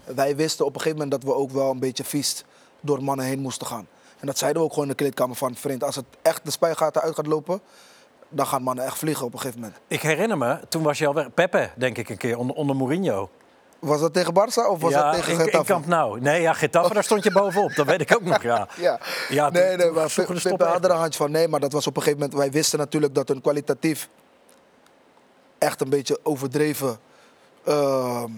[0.06, 2.44] Wij wisten op een gegeven moment dat we ook wel een beetje vies
[2.82, 3.88] door mannen heen moesten gaan.
[4.20, 5.56] En dat zeiden we ook gewoon in de kleedkamer van...
[5.56, 7.62] Vriend, als het echt de spuigaten uit gaat lopen...
[8.30, 9.80] dan gaan mannen echt vliegen op een gegeven moment.
[9.88, 11.34] Ik herinner me, toen was je al weg.
[11.34, 13.30] Pepe, denk ik een keer, onder, onder Mourinho.
[13.80, 15.72] Was dat tegen Barça of was ja, dat tegen in, in Getafe?
[15.72, 16.20] Camp Nou.
[16.22, 17.76] Nee, ja, Getafe, daar stond je bovenop.
[17.76, 18.68] Dat weet ik ook nog, ja.
[18.78, 19.00] Ja.
[19.30, 21.32] Ja, nee, toen- nee, maar stoppen had er een handje van.
[21.32, 22.40] Nee, maar dat was op een gegeven moment...
[22.40, 24.10] Wij wisten natuurlijk dat hun kwalitatief
[25.58, 26.98] echt een beetje overdreven,
[27.64, 28.32] ehm,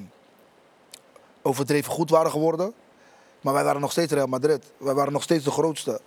[1.45, 2.73] overdreven goed waren geworden.
[3.41, 4.63] Maar wij waren nog steeds Real Madrid.
[4.77, 6.01] Wij waren nog steeds de grootste.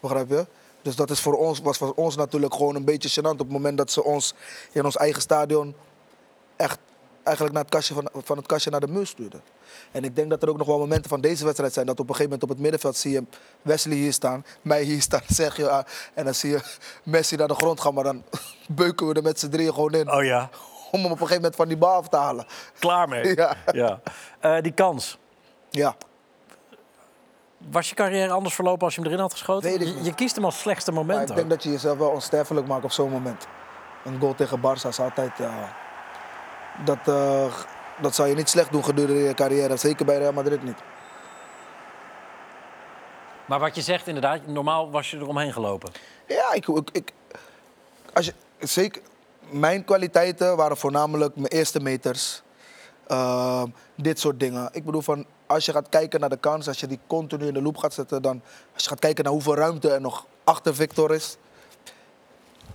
[0.00, 0.46] Begrijp je?
[0.82, 3.50] Dus dat is voor ons, was voor ons natuurlijk gewoon een beetje gênant op het
[3.50, 4.34] moment dat ze ons
[4.72, 5.74] in ons eigen stadion
[6.56, 6.78] echt
[7.22, 9.42] eigenlijk naar het kastje van, van het kastje naar de muur stuurden.
[9.92, 12.08] En ik denk dat er ook nog wel momenten van deze wedstrijd zijn dat op
[12.08, 13.24] een gegeven moment op het middenveld zie je
[13.62, 15.84] Wesley hier staan, mij hier staan, Sergio aan,
[16.14, 16.60] en dan zie je
[17.02, 18.22] Messi naar de grond gaan, maar dan
[18.68, 20.50] beuken we er met z'n drieën gewoon in Oh ja,
[20.92, 22.46] om hem op een gegeven moment van die bal af te halen.
[22.78, 23.34] klaar mee.
[23.36, 23.54] Ja.
[23.72, 24.00] Ja.
[24.40, 25.18] Eh, die kans.
[25.70, 25.94] Ja,
[27.70, 29.70] Was je carrière anders verlopen als je hem erin had geschoten?
[29.70, 30.04] Weet ik Je, niet.
[30.06, 31.36] je kiest hem als slechtste maar moment ik ook.
[31.36, 33.46] denk dat je jezelf wel onsterfelijk maakt op zo'n moment.
[34.04, 35.76] Een goal tegen Barça is altijd, ja,
[36.84, 37.44] dat, eh,
[38.00, 40.78] dat zou je niet slecht doen gedurende je carrière, zeker bij Real Madrid niet.
[43.46, 45.92] Maar wat je zegt inderdaad, normaal was je eromheen gelopen.
[46.26, 47.12] Ja, ik, ik, ik-
[48.14, 49.02] als je, zeker,
[49.50, 52.42] mijn kwaliteiten waren voornamelijk mijn eerste meters.
[53.06, 54.68] Ehm, dit soort dingen.
[54.72, 57.54] Ik bedoel, van, als je gaat kijken naar de kans, als je die continu in
[57.54, 58.42] de loop gaat zetten, dan
[58.74, 61.36] als je gaat kijken naar hoeveel ruimte er nog achter Victor is.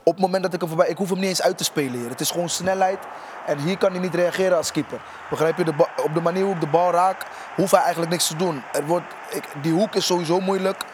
[0.04, 2.00] Op het moment dat ik hem voorbij, ik hoef hem niet eens uit te spelen
[2.00, 2.10] hier.
[2.10, 3.00] Het is gewoon snelheid
[3.46, 5.02] en hier kan hij niet reageren als keeper.
[5.30, 5.64] Begrijp je?
[5.64, 5.74] De
[6.04, 8.64] op de manier hoe ik de bal raak, hoeft hij eigenlijk niks te doen.
[8.74, 10.86] Er wordt, ik, die hoek is sowieso moeilijk.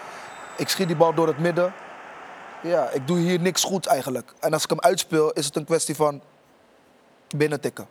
[0.58, 1.74] Ik schiet die bal door het midden.
[2.64, 4.34] Ja, ik doe hier niks goed eigenlijk.
[4.40, 6.22] En als ik hem uitspeel, is het een kwestie van
[7.36, 7.88] binnentikken.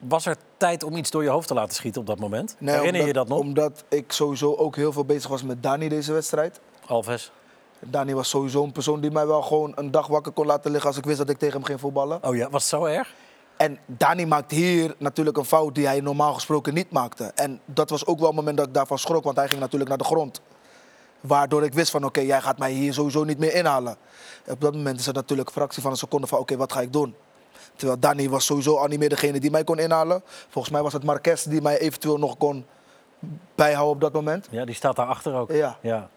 [0.00, 2.56] Was er tijd om iets door je hoofd te laten schieten op dat moment?
[2.58, 3.38] Herinner je je dat nog?
[3.38, 6.60] Omdat ik sowieso ook heel veel bezig was met Dani deze wedstrijd.
[6.86, 7.32] Alves.
[7.78, 10.88] Dani was sowieso een persoon die mij wel gewoon een dag wakker kon laten liggen
[10.88, 12.24] als ik wist dat ik tegen hem ging voetballen.
[12.24, 13.14] Oh ja, was het zo erg?
[13.56, 17.24] En Dani maakt hier natuurlijk een fout die hij normaal gesproken niet maakte.
[17.34, 19.88] En dat was ook wel een moment dat ik daarvan schrok, want hij ging natuurlijk
[19.88, 20.40] naar de grond.
[21.20, 23.96] Waardoor ik wist van oké, jij gaat mij hier sowieso niet meer inhalen.
[24.46, 26.80] Op dat moment is het natuurlijk een fractie van een seconde van oké, wat ga
[26.80, 27.14] ik doen?
[27.76, 30.22] Terwijl Dani was sowieso al niet meer degene die mij kon inhalen.
[30.48, 32.66] Volgens mij was het Marquez die mij eventueel nog kon
[33.54, 34.48] bijhouden op dat moment.
[34.50, 35.52] Ja, die staat daarachter ook.
[35.52, 35.78] Ja.
[35.80, 36.08] ja.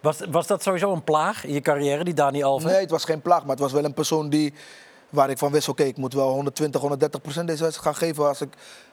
[0.00, 2.70] Was, was dat sowieso een plaag in je carrière, die Dani Alves?
[2.70, 4.54] Nee, het was geen plaag, maar het was wel een persoon die,
[5.08, 8.28] waar ik van wist, oké, ik moet wel 120, 130 procent deze wedstrijd gaan geven
[8.28, 8.48] als ik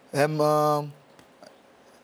[0.09, 0.79] hem, eh,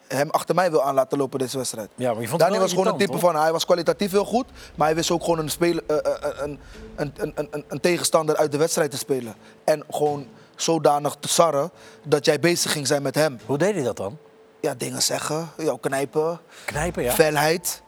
[0.07, 1.89] hem achter mij wil aan laten lopen deze wedstrijd.
[1.95, 4.11] Ja, maar je vond het Dani wel was gewoon een type van, hij was kwalitatief
[4.11, 4.45] heel goed,
[4.75, 6.59] maar hij wist ook gewoon een, speler, eh, eh, een,
[6.95, 9.35] een, een, een, een, tegenstander uit de wedstrijd te spelen.
[9.63, 11.71] En gewoon zodanig te sarren
[12.03, 13.39] dat jij bezig ging zijn met hem.
[13.45, 14.17] Hoe deed hij dat dan?
[14.61, 17.11] Ja, dingen zeggen, jou knijpen, Knijpen, ja?
[17.11, 17.83] felheid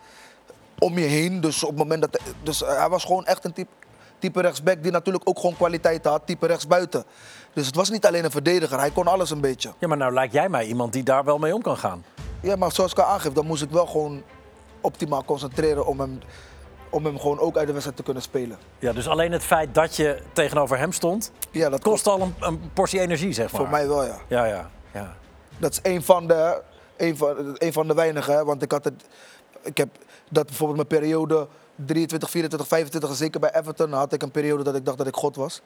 [0.79, 1.41] om je heen.
[1.41, 2.19] Dus op het moment dat.
[2.43, 3.71] Dus eh, hij was gewoon echt een type,
[4.19, 7.03] type rechtsback die natuurlijk ook gewoon kwaliteit had, type rechtsbuiten.
[7.57, 9.73] Dus het was niet alleen een verdediger, hij kon alles een beetje.
[9.79, 12.05] Ja, maar nou lijkt jij mij iemand die daar wel mee om kan gaan.
[12.41, 14.23] Ja, maar zoals ik al aangeef, dan moest ik wel gewoon
[14.81, 16.19] optimaal concentreren om hem,
[16.89, 18.57] om hem gewoon ook uit de wedstrijd te kunnen spelen.
[18.79, 22.35] Ja, dus alleen het feit dat je tegenover hem stond, Ja, dat kost al een,
[22.39, 23.61] een portie energie, zeg maar.
[23.61, 24.17] voor mij wel, ja.
[24.27, 25.15] Ja, ja, ja.
[25.57, 26.61] Dat is een van de,
[26.97, 28.45] een van, een van de weinigen.
[28.45, 29.03] Want ik had het.
[29.61, 29.89] Ik heb
[30.29, 31.47] dat bijvoorbeeld mijn periode
[31.85, 35.07] 23, 24, 25, en zeker bij Everton, had ik een periode dat ik dacht dat
[35.07, 35.61] ik God was.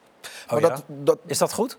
[0.50, 0.68] Maar ja?
[0.68, 1.78] dat, dat, Is dat goed?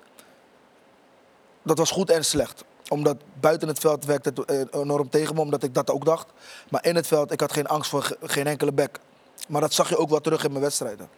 [1.64, 2.64] dat was goed en slecht.
[2.88, 6.28] Omdat buiten het veld werkte het eh, enorm tegen me, omdat ik dat ook dacht.
[6.70, 9.00] Maar in het veld, ik had geen angst voor ge- geen enkele back.
[9.48, 11.10] Maar dat zag je ook wel terug in mijn wedstrijden.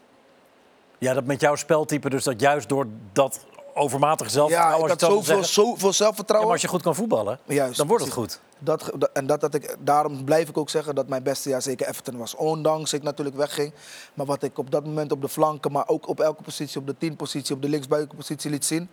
[0.98, 3.46] Ja, dat met jouw speltype, dus dat juist door dat
[3.76, 4.88] overmatig zelfvertrouwen...
[4.88, 6.50] Ja, ik had zoveel, zoveel Ja, zelfvertrouwen.
[6.50, 8.40] maar als je goed kan voetballen, Juist, dan wordt het goed.
[8.60, 11.88] Dat, en dat, dat ik, daarom blijf ik ook zeggen dat mijn beste jaar zeker
[11.88, 12.36] Everton was.
[12.36, 13.74] Ondanks ik natuurlijk wegging.
[14.14, 16.88] Maar wat ik op dat moment op de flanken, maar ook op elke positie, op
[16.88, 18.90] de 10 positie, op de linksbuitenpositie liet zien.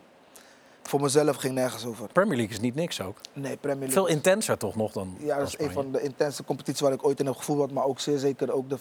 [0.83, 2.07] Voor mezelf ging nergens over.
[2.12, 3.16] Premier League is niet niks ook.
[3.33, 4.03] Nee, Premier League.
[4.03, 7.05] Veel intenser toch nog dan ja, dat is een van de intense competities waar ik
[7.05, 7.72] ooit in heb gevoetbald.
[7.72, 8.76] Maar ook zeer zeker ook de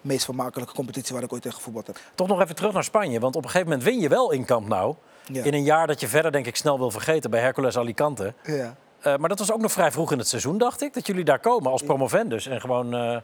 [0.00, 1.98] meest vermakelijke competitie waar ik ooit in gevoetbald heb.
[2.14, 4.44] Toch nog even terug naar Spanje, want op een gegeven moment win je wel in
[4.44, 4.94] Camp Nou.
[5.32, 5.44] Ja.
[5.44, 8.34] In een jaar dat je verder denk ik snel wil vergeten bij Hercules Alicante.
[8.42, 8.76] Ja.
[9.00, 10.94] Eh, maar dat was ook nog vrij vroeg in het seizoen, dacht ik.
[10.94, 13.16] Dat jullie daar komen als promovendus en gewoon eh,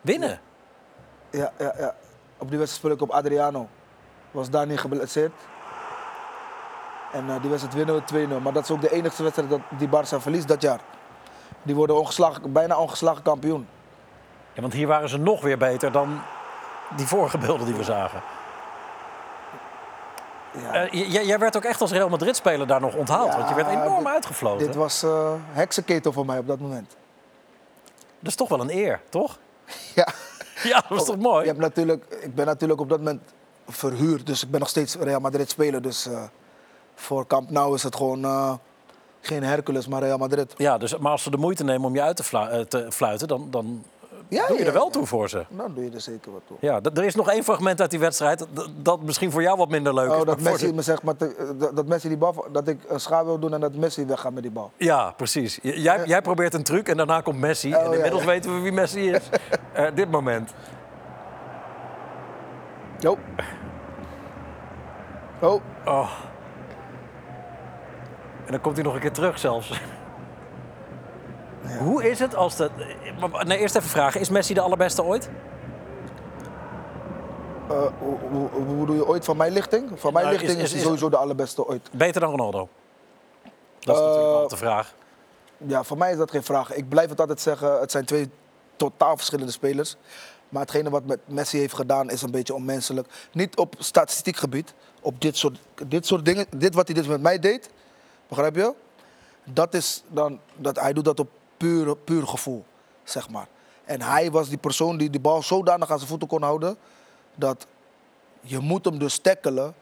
[0.00, 0.40] winnen.
[1.30, 1.94] Ja, ja, ja.
[2.38, 3.68] Op die wedstrijd speel ik op Adriano.
[4.30, 5.32] Was daar niet geblesseerd.
[7.12, 8.42] En eh, die wedstrijd winnen we 2-0.
[8.42, 10.80] Maar dat is ook de enige wedstrijd dat die Barça verliest dat jaar.
[11.62, 13.68] Die worden ongeslagen, bijna ongeslagen kampioen.
[14.52, 16.20] Ja, want hier waren ze nog weer beter dan
[16.96, 18.22] die vorige beelden die we zagen.
[20.58, 20.72] Ja.
[20.88, 23.34] Eh, jij werd ook echt als Real Madrid-speler daar nog onthaald.
[23.34, 24.66] want je werd enorm uitgefloten.
[24.66, 26.96] Dit was eh heksenketel voor mij op dat moment.
[28.18, 29.38] Dat is toch wel een eer, toch?
[29.94, 30.08] Ja.
[30.62, 31.40] Ja, dat is toch mooi?
[31.40, 33.22] Je hebt natuurlijk, ik ben natuurlijk op dat moment
[33.68, 34.26] verhuurd.
[34.26, 35.82] Dus ik ben nog steeds Real Madrid speler.
[35.82, 36.22] Dus eh,
[36.94, 38.60] voor Camp Nou is het gewoon
[39.20, 40.54] geen Hercules, maar Real Madrid.
[40.56, 43.28] Ja, dus, maar als ze de moeite nemen om je uit te, flu- te fluiten,
[43.28, 43.84] dan, dan
[44.28, 45.44] Ja, doe je er wel toe voor ze.
[45.48, 46.56] Dan doe je er zeker wat toe.
[46.60, 48.46] Ja, er is nog één fragment uit die wedstrijd
[48.76, 50.10] dat, misschien voor jou wat minder leuk is.
[50.10, 53.00] Oh, maar dat Messi me zegt, maar te- dat, Messi die bal, dat ik een
[53.00, 54.70] schaar wil doen en dat Messi weggaat met die bal.
[54.76, 55.58] Ja, precies.
[55.62, 57.74] Jij, jij probeert een truc en daarna komt Messi.
[57.74, 59.28] Oh, en inmiddels weten we wie Messi is.
[59.72, 60.52] Eh, dit moment.
[62.98, 63.18] Jo.
[65.40, 66.10] Oh, Oh.
[68.46, 69.80] En dan komt hij nog een keer terug zelfs.
[71.78, 72.70] Hoe is het als de...
[73.30, 74.20] maar- Nee, eerst even vragen.
[74.20, 75.30] Is Messi de allerbeste ooit?
[77.68, 79.90] eh, hoe, hoe, hoe doe je ooit van mijn lichting?
[80.00, 81.88] Van mijn Nou, lichting is- is, is- hij sowieso de allerbeste ooit.
[81.92, 82.68] Beter dan Ronaldo?
[83.80, 84.94] Dat is Eh, natuurlijk altijd de vraag.
[85.56, 86.72] Ja, voor mij is dat geen vraag.
[86.74, 88.30] Ik blijf het altijd zeggen, het zijn twee
[88.76, 89.96] totaal verschillende spelers.
[90.48, 93.08] Maar hetgene wat met Messi heeft gedaan is een beetje onmenselijk.
[93.32, 96.46] Niet op statistiek gebied, op dit soort, dit soort dingen.
[96.56, 97.70] Dit wat hij dus met mij deed,
[98.28, 98.74] begrijp je?
[99.44, 101.28] Dat is dan, dat, hij doet dat op
[101.60, 102.64] puur, puur gevoel,
[103.04, 103.46] zeg maar.
[103.84, 106.76] En hij was die persoon die die bal zodanig aan zijn voeten kon houden...
[107.34, 107.66] dat
[108.40, 109.74] je moet hem dus tackelen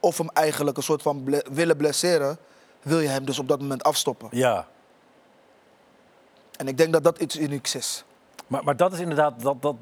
[0.00, 2.38] of hem eigenlijk een soort van ble- willen blesseren...
[2.82, 4.28] wil je hem dus op dat moment afstoppen.
[4.30, 4.66] Ja.
[6.56, 8.04] En ik denk dat dat iets unieks is.
[8.46, 9.76] Maar, maar dat is inderdaad dat, dat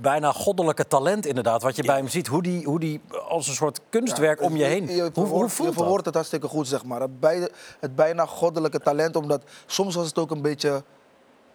[0.00, 1.62] bijna goddelijke talent inderdaad.
[1.62, 2.26] Wat je bij hem ziet.
[2.26, 4.86] Hoe die, hoe die als een soort kunstwerk om je heen.
[4.94, 7.00] Je, hoe, hoe voelt je verwoordt het hartstikke goed, zeg maar.
[7.00, 7.48] Het, bij,
[7.80, 10.82] het bijna goddelijke talent, omdat soms was het ook een beetje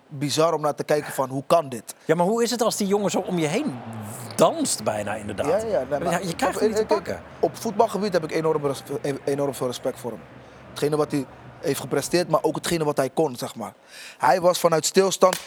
[0.08, 1.96] bizar om naar te kijken van hoe kan dit?
[2.06, 3.80] Ja, maar hoe is het als die jongen zo om je heen
[4.36, 5.62] danst bijna inderdaad?
[5.62, 7.22] Ja, ja, nee, maar- je krijgt hem niet te pakken.
[7.40, 8.84] Op voetbalgebied heb ik enorm, res-
[9.24, 10.20] enorm veel respect voor hem.
[10.70, 11.26] Hetgene wat hij
[11.60, 13.74] heeft gepresteerd, maar ook hetgene wat hij kon, zeg maar.
[14.18, 15.40] Hij was vanuit stilstand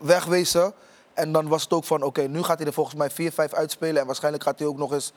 [0.00, 0.72] wegwezen.
[1.14, 4.00] En dan was het ook van, oké, nu gaat hij er volgens mij 4-5 uitspelen.
[4.00, 5.12] En waarschijnlijk gaat hij ook nog eens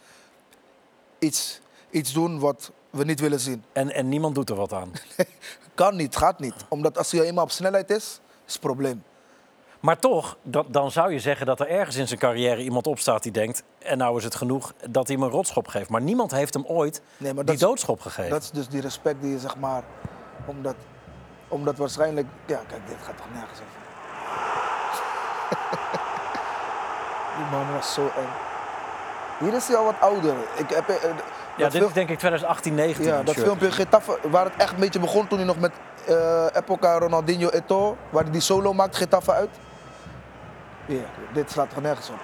[1.20, 1.60] iets,
[1.90, 3.64] iets doen wat we niet willen zien.
[3.74, 4.92] En, en niemand doet er wat aan.
[5.76, 6.54] Kan niet, gaat niet.
[6.68, 9.04] Omdat als hij eenmaal op snelheid is, is het een probleem.
[9.80, 13.24] Maar toch, dan, dan zou je zeggen dat er ergens in zijn carrière iemand opstaat
[13.24, 13.64] die denkt...
[13.80, 15.90] en nou is het genoeg dat hij hem een rotschop geeft.
[15.90, 18.30] Maar niemand heeft hem ooit Nee, die is- doodschop gegeven.
[18.32, 19.84] Dat is dus die respect die je zeg maar.
[20.46, 20.76] Omdat,
[21.48, 22.28] omdat waarschijnlijk.
[22.46, 23.82] Ja, kijk, dit gaat toch nergens over.
[27.38, 28.30] Die man was zo eng.
[29.40, 30.34] Hier is hij al wat ouder.
[30.56, 30.96] Ik heb, eh,
[31.56, 33.06] Ja, dit is denk ik 2018, 19.
[33.06, 35.72] ja, die dat filmpje Getafe, waar het echt een beetje begon toen hij nog met
[36.08, 39.50] eh Epoca Ronaldinho Eto'o, waar hij die solo maakt, Getafe uit.
[40.86, 41.04] Ja,
[41.34, 42.16] dit slaat er nergens op.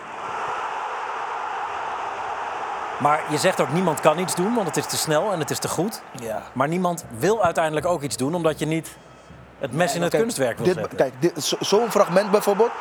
[3.00, 5.50] Maar je zegt ook niemand kan iets doen, want het is te snel en het
[5.50, 6.02] is te goed.
[6.12, 6.42] Ja.
[6.54, 8.96] Maar niemand wil uiteindelijk ook iets doen, omdat je niet
[9.60, 10.98] het mes in het Kijk, kunstwerk wil dit, zetten.
[10.98, 11.14] Kijk,
[11.60, 12.72] zo'n fragment bijvoorbeeld.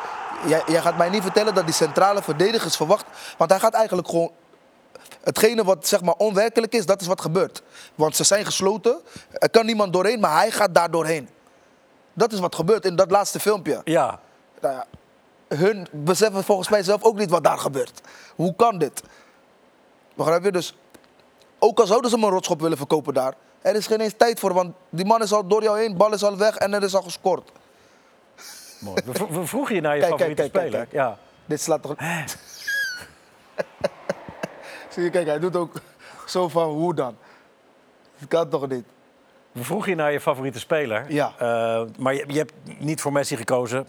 [0.45, 3.05] Jij, jij gaat mij niet vertellen dat die centrale verdedigers verwacht.
[3.37, 4.31] Want hij gaat eigenlijk gewoon.
[5.21, 7.61] Hetgene wat zeg maar onwerkelijk is, dat is wat gebeurt.
[7.95, 9.01] Want ze zijn gesloten.
[9.31, 11.29] Er kan niemand doorheen, maar hij gaat daar doorheen.
[12.13, 13.81] Dat is wat gebeurt in dat laatste filmpje.
[13.83, 14.19] Ja,
[14.61, 14.85] Nou ja,
[15.55, 18.01] hun beseffen volgens mij zelf ook niet wat daar gebeurt.
[18.35, 19.01] Hoe kan dit?
[20.15, 20.51] Begrijp je?
[20.51, 20.75] Dus
[21.59, 24.39] ook al zouden ze hem een rotschop willen verkopen daar, er is geen eens tijd
[24.39, 26.83] voor, want die man is al door jou heen, bal is al weg en er
[26.83, 27.51] is al gescoord.
[28.79, 29.01] Mooi.
[29.05, 30.79] We, we vroegen je naar je Kijk, favoriete kijk, speler.
[30.79, 30.91] kijk.
[30.91, 31.17] Ja.
[31.45, 31.95] Dit slaat toch.
[34.89, 35.81] Zie je, kijk, hij doet ook
[36.25, 37.17] zo van hoe dan?
[38.19, 38.85] Dat kan toch niet?
[39.51, 41.05] We vroegen je naar je favoriete speler.
[41.11, 41.33] Ja.
[41.37, 43.87] Eh, maar je, je hebt niet voor Messi gekozen.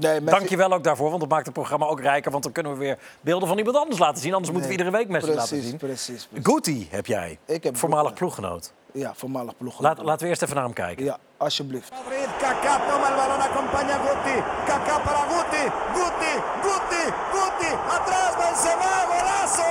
[0.00, 2.30] Nee, Dank je wel ook daarvoor, want dat maakt het programma ook rijker.
[2.30, 4.32] Want dan kunnen we weer beelden van iemand anders laten zien.
[4.34, 5.76] Anders moeten we iedere week Messi laten zien.
[5.76, 6.46] Precies, precies.
[6.46, 8.18] Guti heb jij, Ik heb voormalig Guti.
[8.18, 8.72] ploeggenoot.
[8.92, 9.80] Ja, voormalig ploeg.
[9.80, 11.04] Laat, laten we eerst even naar hem kijken.
[11.04, 11.90] Ja, alsjeblieft.
[11.90, 14.36] Madrid, Kaká toma el balón, acompaña Guti.
[14.66, 15.64] Kaká para Guti.
[15.94, 16.32] Guti,
[16.62, 17.70] Guti, Guti.
[17.96, 19.68] Atrás Benzema, golazo.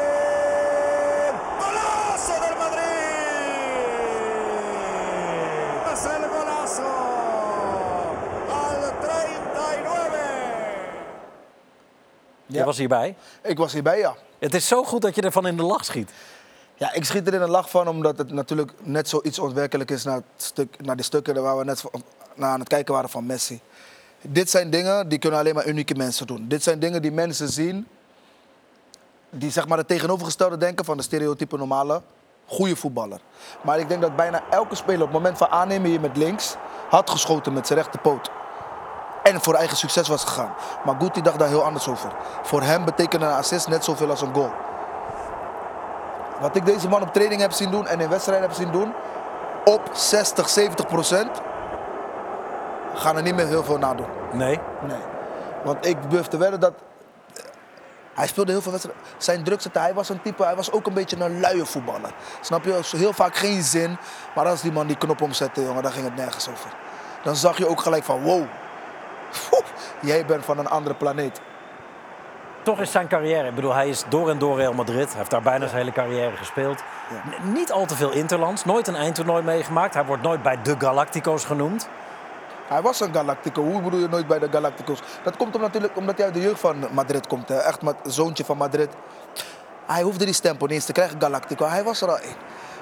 [0.00, 1.34] Gol.
[1.60, 2.82] Golazo del Madrid.
[5.92, 6.90] Es el golazo.
[8.62, 10.18] Al 39.
[12.52, 13.16] Je was hierbij.
[13.42, 14.14] Ik was hierbij, ja.
[14.38, 16.10] Het is zo goed dat je ervan in de lach schiet.
[16.74, 20.04] Ja, ik schiet er in een lach van, omdat het natuurlijk net zoiets onwerkelijk is
[20.04, 21.82] naar, het stuk, naar die stukken waar we net
[22.34, 23.60] naar aan het kijken waren van Messi.
[24.20, 26.48] Dit zijn dingen die kunnen alleen maar unieke mensen doen.
[26.48, 27.86] Dit zijn dingen die mensen zien,
[29.30, 32.02] die zeg maar het tegenovergestelde denken van de stereotype normale
[32.46, 33.20] goede voetballer.
[33.62, 36.56] Maar ik denk dat bijna elke speler op het moment van aannemen hier met links
[36.88, 38.30] had geschoten met zijn rechterpoot.
[39.22, 40.54] En voor eigen succes was gegaan.
[40.84, 42.10] Maar Guti dacht daar heel anders over.
[42.42, 44.50] Voor hem betekende een assist net zoveel als een goal.
[46.40, 48.92] Wat ik deze man op training heb zien doen en in wedstrijden heb zien doen,
[49.64, 51.40] op 60, 70 procent,
[52.94, 54.06] gaan er niet meer heel veel nadoen.
[54.32, 54.60] Nee?
[54.86, 54.98] Nee.
[55.64, 56.72] Want ik durf te wedden dat.
[57.36, 57.42] eh,
[58.14, 59.02] Hij speelde heel veel wedstrijden.
[59.18, 62.10] Zijn druk zetten, hij was een type, hij was ook een beetje een luie voetballer.
[62.40, 62.80] Snap je?
[62.96, 63.98] Heel vaak geen zin.
[64.34, 66.70] Maar als die man die knop omzette, jongen, dan ging het nergens over.
[67.22, 68.42] Dan zag je ook gelijk van, wow.
[70.00, 71.40] Jij bent van een andere planeet.
[72.62, 75.08] Toch is zijn carrière, ik bedoel, hij is door en door Real Madrid.
[75.08, 76.82] Hij heeft daar bijna zijn hele carrière gespeeld.
[77.42, 79.94] Niet al te veel interlands, nooit een eindtoernooi meegemaakt.
[79.94, 81.88] Hij wordt nooit bij de Galactico's genoemd.
[82.68, 83.62] Hij was een Galactico.
[83.62, 85.02] Hoe bedoel je nooit bij de Galacticos?
[85.22, 87.48] Dat komt om natuurlijk omdat hij uit de jeugd van Madrid komt.
[87.48, 87.56] Hè.
[87.58, 88.88] Echt ma- zoontje van Madrid.
[89.86, 91.66] Hij hoefde die stempel niet eens te krijgen, Galactico.
[91.66, 92.36] Hij was er al één.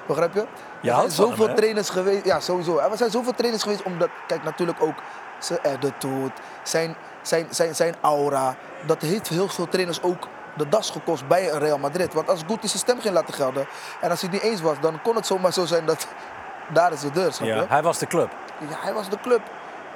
[0.07, 0.45] Begrijp je?
[0.81, 2.25] Je er zijn zoveel hem, trainers geweest.
[2.25, 2.77] Ja, sowieso.
[2.77, 4.95] Er zijn zoveel trainers geweest omdat, kijk, natuurlijk ook
[5.39, 6.31] zijn attitude,
[6.63, 8.55] zijn, zijn, zijn, zijn aura.
[8.85, 10.27] Dat heeft heel veel trainers ook
[10.57, 12.13] de das gekost bij een Real Madrid.
[12.13, 13.67] Want als Guti zijn stem ging laten gelden
[14.01, 16.07] en als hij het niet eens was, dan kon het zomaar zo zijn dat
[16.73, 17.37] daar is de deur.
[17.41, 18.29] Ja, hij was de club.
[18.69, 19.41] Ja, hij was de club.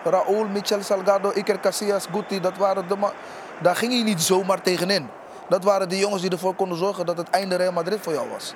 [0.03, 2.95] Raúl, Michel Salgado, Iker Casillas, Guti, dat waren de.
[3.59, 5.09] Daar ging hij niet zomaar tegenin.
[5.49, 8.29] Dat waren de jongens die ervoor konden zorgen dat het einde Real Madrid voor jou
[8.29, 8.53] was.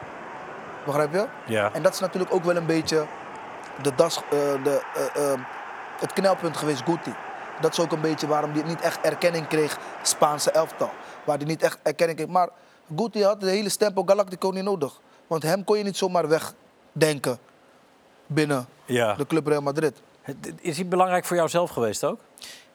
[0.86, 1.26] Begrijp je?
[1.46, 1.70] Ja.
[1.74, 3.06] En dat is natuurlijk ook wel een beetje
[3.82, 5.40] de das, eh, de, eh, eh,
[6.00, 7.14] het knelpunt geweest, Guti.
[7.62, 10.90] Dat is ook een beetje waarom hij niet echt erkenning kreeg, Spaanse elftal.
[11.26, 12.32] Waar hij niet echt erkenning kreeg.
[12.32, 12.50] Maar
[12.96, 15.00] Guti had de hele stempel Galactico niet nodig.
[15.28, 17.38] Want hem kon je niet zomaar wegdenken
[18.26, 19.14] binnen Ja.
[19.16, 20.02] de club Real Madrid.
[20.62, 22.20] Is hij belangrijk voor jou zelf geweest ook?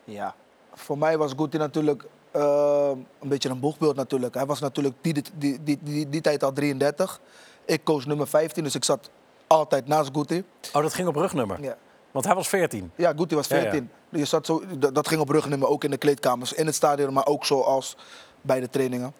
[0.04, 0.34] Ja.
[0.74, 4.34] Voor mij was Guti natuurlijk eh, een beetje een boegbeeld natuurlijk.
[4.34, 7.20] Hij was natuurlijk die, die, die, die, die, die tijd al 33.
[7.64, 9.10] Ik koos nummer 15, dus ik zat
[9.46, 10.44] altijd naast Guti.
[10.72, 11.62] Oh, dat ging op rugnummer?
[11.62, 11.76] Ja.
[12.12, 12.90] Want hij was 14.
[12.96, 13.62] Ja, Guti was Ja, ja.
[13.62, 13.90] 14.
[14.08, 16.52] Je zat zo, dat dat ging op rugnummer ook in de kleedkamers.
[16.52, 17.96] In het stadion, maar ook zoals
[18.40, 19.14] bij de trainingen.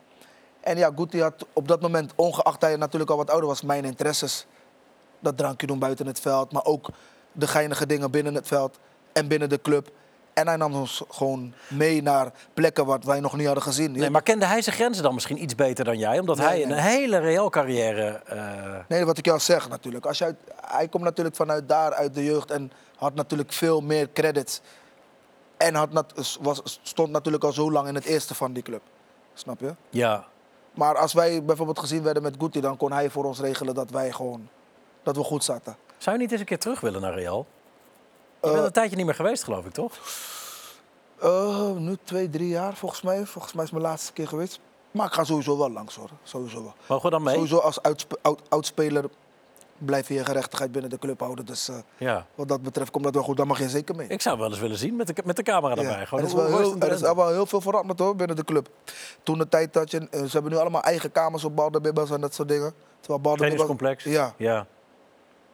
[0.61, 3.84] En ja, Guti had op dat moment, ongeacht hij natuurlijk al wat ouder was, mijn
[3.84, 4.47] interesses.
[5.20, 6.88] Dat drankje doen buiten het veld, maar ook
[7.32, 8.78] de geinige dingen binnen het veld
[9.12, 9.90] en binnen de club.
[10.35, 13.93] En hij nam ons gewoon mee naar plekken wat wij nog niet hadden gezien.
[13.93, 16.18] Nee, maar kende hij zijn grenzen dan misschien iets beter dan jij?
[16.18, 16.64] Omdat Nee, hij nee.
[16.66, 18.07] een hele reëel carrière...
[18.26, 20.07] eh, Nee, wat ik jou zeg natuurlijk.
[20.07, 20.18] Als
[20.61, 22.51] hij komt natuurlijk vanuit daar, uit de jeugd.
[22.51, 24.61] En had natuurlijk veel meer credits.
[25.57, 28.83] En had nat, was, stond natuurlijk al zo lang in het eerste van die club.
[29.35, 29.74] Snap je?
[29.91, 30.24] ja.
[30.74, 33.91] Maar als wij bijvoorbeeld gezien werden met Guti, dan kon hij voor ons regelen dat
[33.91, 34.49] wij gewoon
[35.03, 35.76] dat we goed zaten.
[35.99, 37.47] Zou je niet eens een keer terug willen naar Real?
[38.43, 39.93] Je Eh, bent een tijdje niet meer geweest, geloof ik, toch?
[41.20, 43.24] Eh, nu twee, drie jaar volgens mij.
[43.26, 44.61] Volgens mij is mijn laatste keer geweest.
[44.90, 46.11] Maar ik ga sowieso wel langs hoor.
[46.22, 46.74] Sowieso wel.
[46.86, 47.34] Mogen we dan mee?
[47.34, 49.05] Sowieso als oudspe- oud, oudspeler
[49.78, 51.47] blijf je je gerechtigheid binnen de club houden.
[51.47, 52.26] Dus eh, Ja.
[52.34, 53.36] wat dat betreft komt dat wel goed.
[53.36, 54.07] Dan mag je zeker mee.
[54.09, 56.07] Ik zou wel eens willen zien met de, met de camera Ja, erbij.
[56.07, 58.45] Gewoon er is, wel heel, het er is wel heel veel veranderd hoor binnen de
[58.45, 58.68] club.
[59.22, 60.09] Toen de tijd dat je.
[60.11, 62.74] eh, Ze hebben nu allemaal eigen kamers op Balderbibbers en dat soort dingen.
[63.01, 63.66] Terwijl Balderbibbers.
[63.66, 64.05] Trainingscomplex?
[64.05, 64.34] Ja.
[64.36, 64.66] Ja.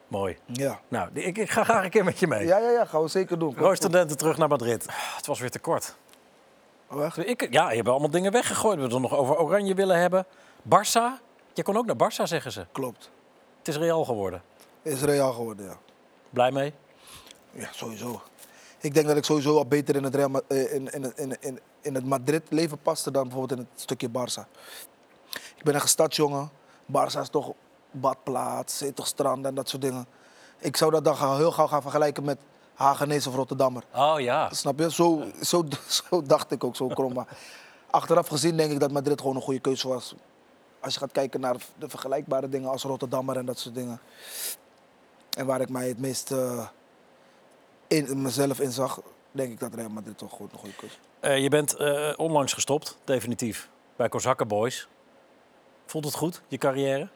[0.09, 0.37] Mooi.
[0.45, 0.79] Ja.
[0.87, 2.45] Nou, ik, ik ga graag een keer met je mee.
[2.45, 3.55] Ja, ja, ja, gaan we zeker doen.
[3.57, 4.85] Roostendenten terug naar Madrid.
[5.15, 5.95] Het was weer te kort.
[6.91, 7.17] Oh, echt?
[7.17, 8.77] Ik, ja, je hebt allemaal dingen weggegooid.
[8.77, 10.25] We het nog over Oranje willen hebben.
[10.61, 11.21] Barça.
[11.53, 12.65] Je kon ook naar Barça, zeggen ze.
[12.71, 13.11] Klopt.
[13.57, 14.41] Het is Real geworden.
[14.81, 15.77] Is Real geworden, ja.
[16.29, 16.73] Blij mee?
[17.51, 18.21] Ja, sowieso.
[18.79, 21.59] Ik denk dat ik sowieso al beter in het, Real, eh, in, in, in, in,
[21.81, 24.49] in het Madrid-leven paste dan bijvoorbeeld in het stukje Barça.
[25.31, 26.49] Ik ben een stadsjongen.
[26.91, 27.53] Barça is toch
[27.91, 30.05] badplaats, zit toch strand en dat soort dingen.
[30.57, 32.37] Ik zou dat dan gaan- heel gauw gaan vergelijken met
[32.73, 33.83] Hagenees of Rotterdammer.
[33.95, 34.49] Oh ja.
[34.53, 34.91] Snap je?
[34.91, 37.13] Zo, zo, zo dacht ik ook, zo krom.
[37.13, 37.27] Maar
[37.89, 40.15] achteraf gezien denk ik dat Madrid gewoon een goede keuze was.
[40.79, 43.99] Als je gaat kijken naar de vergelijkbare dingen als Rotterdammer en dat soort dingen.
[45.37, 46.67] En waar ik mij het meest eh,
[47.87, 51.01] in mezelf in zag, denk ik dat Real Madrid toch goed een goede keuze is.
[51.29, 53.69] Eh, je bent eh, onlangs gestopt, definitief.
[53.95, 54.87] Bij Kozakken Boys.
[55.85, 57.09] Voelt het goed, je carrière?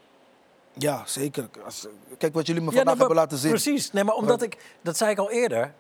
[0.74, 1.50] Ja, zeker.
[1.66, 3.50] Als, kijk wat jullie me Ja, vandaag nou, hebben laten zien.
[3.50, 3.92] Precies.
[3.92, 5.74] Nee, maar omdat ik, dat zei ik al eerder,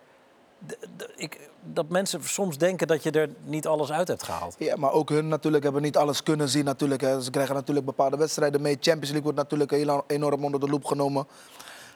[1.15, 4.55] ik, dat mensen soms denken dat je er niet alles uit hebt gehaald.
[4.59, 6.65] Ja, maar ook hun natuurlijk hebben niet alles kunnen zien.
[6.65, 7.21] Natuurlijk, hè.
[7.21, 8.73] Ze krijgen natuurlijk bepaalde wedstrijden mee.
[8.73, 11.27] Champions League wordt natuurlijk heel enorm onder de loep genomen.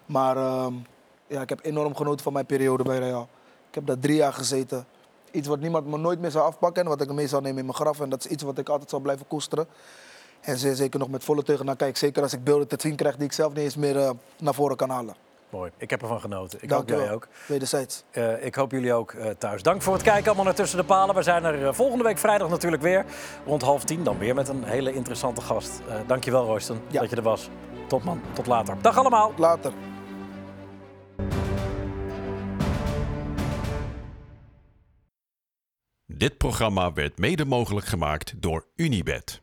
[0.06, 0.74] Maar ehm,
[1.28, 3.30] ja, ik heb enorm genoten van mijn periode bij Real.
[3.70, 4.86] Ik heb daar drie jaar gezeten.
[5.32, 7.66] Iets wat niemand me nooit meer zou afpakken en wat ik mee zou nemen in
[7.66, 8.00] mijn graf.
[8.00, 9.68] En dat is iets wat ik altijd zal blijven koesteren.
[10.42, 11.98] En zeker nog met volle teugen naar kijk.
[11.98, 14.10] Zeker als ik beelden te zien krijg die ik zelf niet eens meer eh,
[14.40, 15.16] naar voren kan halen.
[15.50, 15.72] Mooi.
[15.78, 16.60] Ik heb ervan genoten.
[16.62, 17.28] Ik Dank hoop jij ook.
[17.48, 18.04] Wederzijds.
[18.12, 19.64] Eh, ik hoop jullie ook eh, thuis.
[19.64, 21.16] Dank voor het kijken allemaal naar Tussen de Palen.
[21.16, 23.06] We zijn er volgende week vrijdag natuurlijk weer.
[23.46, 25.82] Rond half tien dan weer met een hele interessante gast.
[25.90, 27.00] Eh dankjewel Royston Ja.
[27.00, 27.50] dat je er was.
[27.88, 28.22] Tot man.
[28.34, 28.78] Tot later.
[28.82, 29.34] Dag allemaal.
[29.38, 29.72] Later.
[36.06, 39.42] Dit programma werd mede mogelijk gemaakt door Unibed.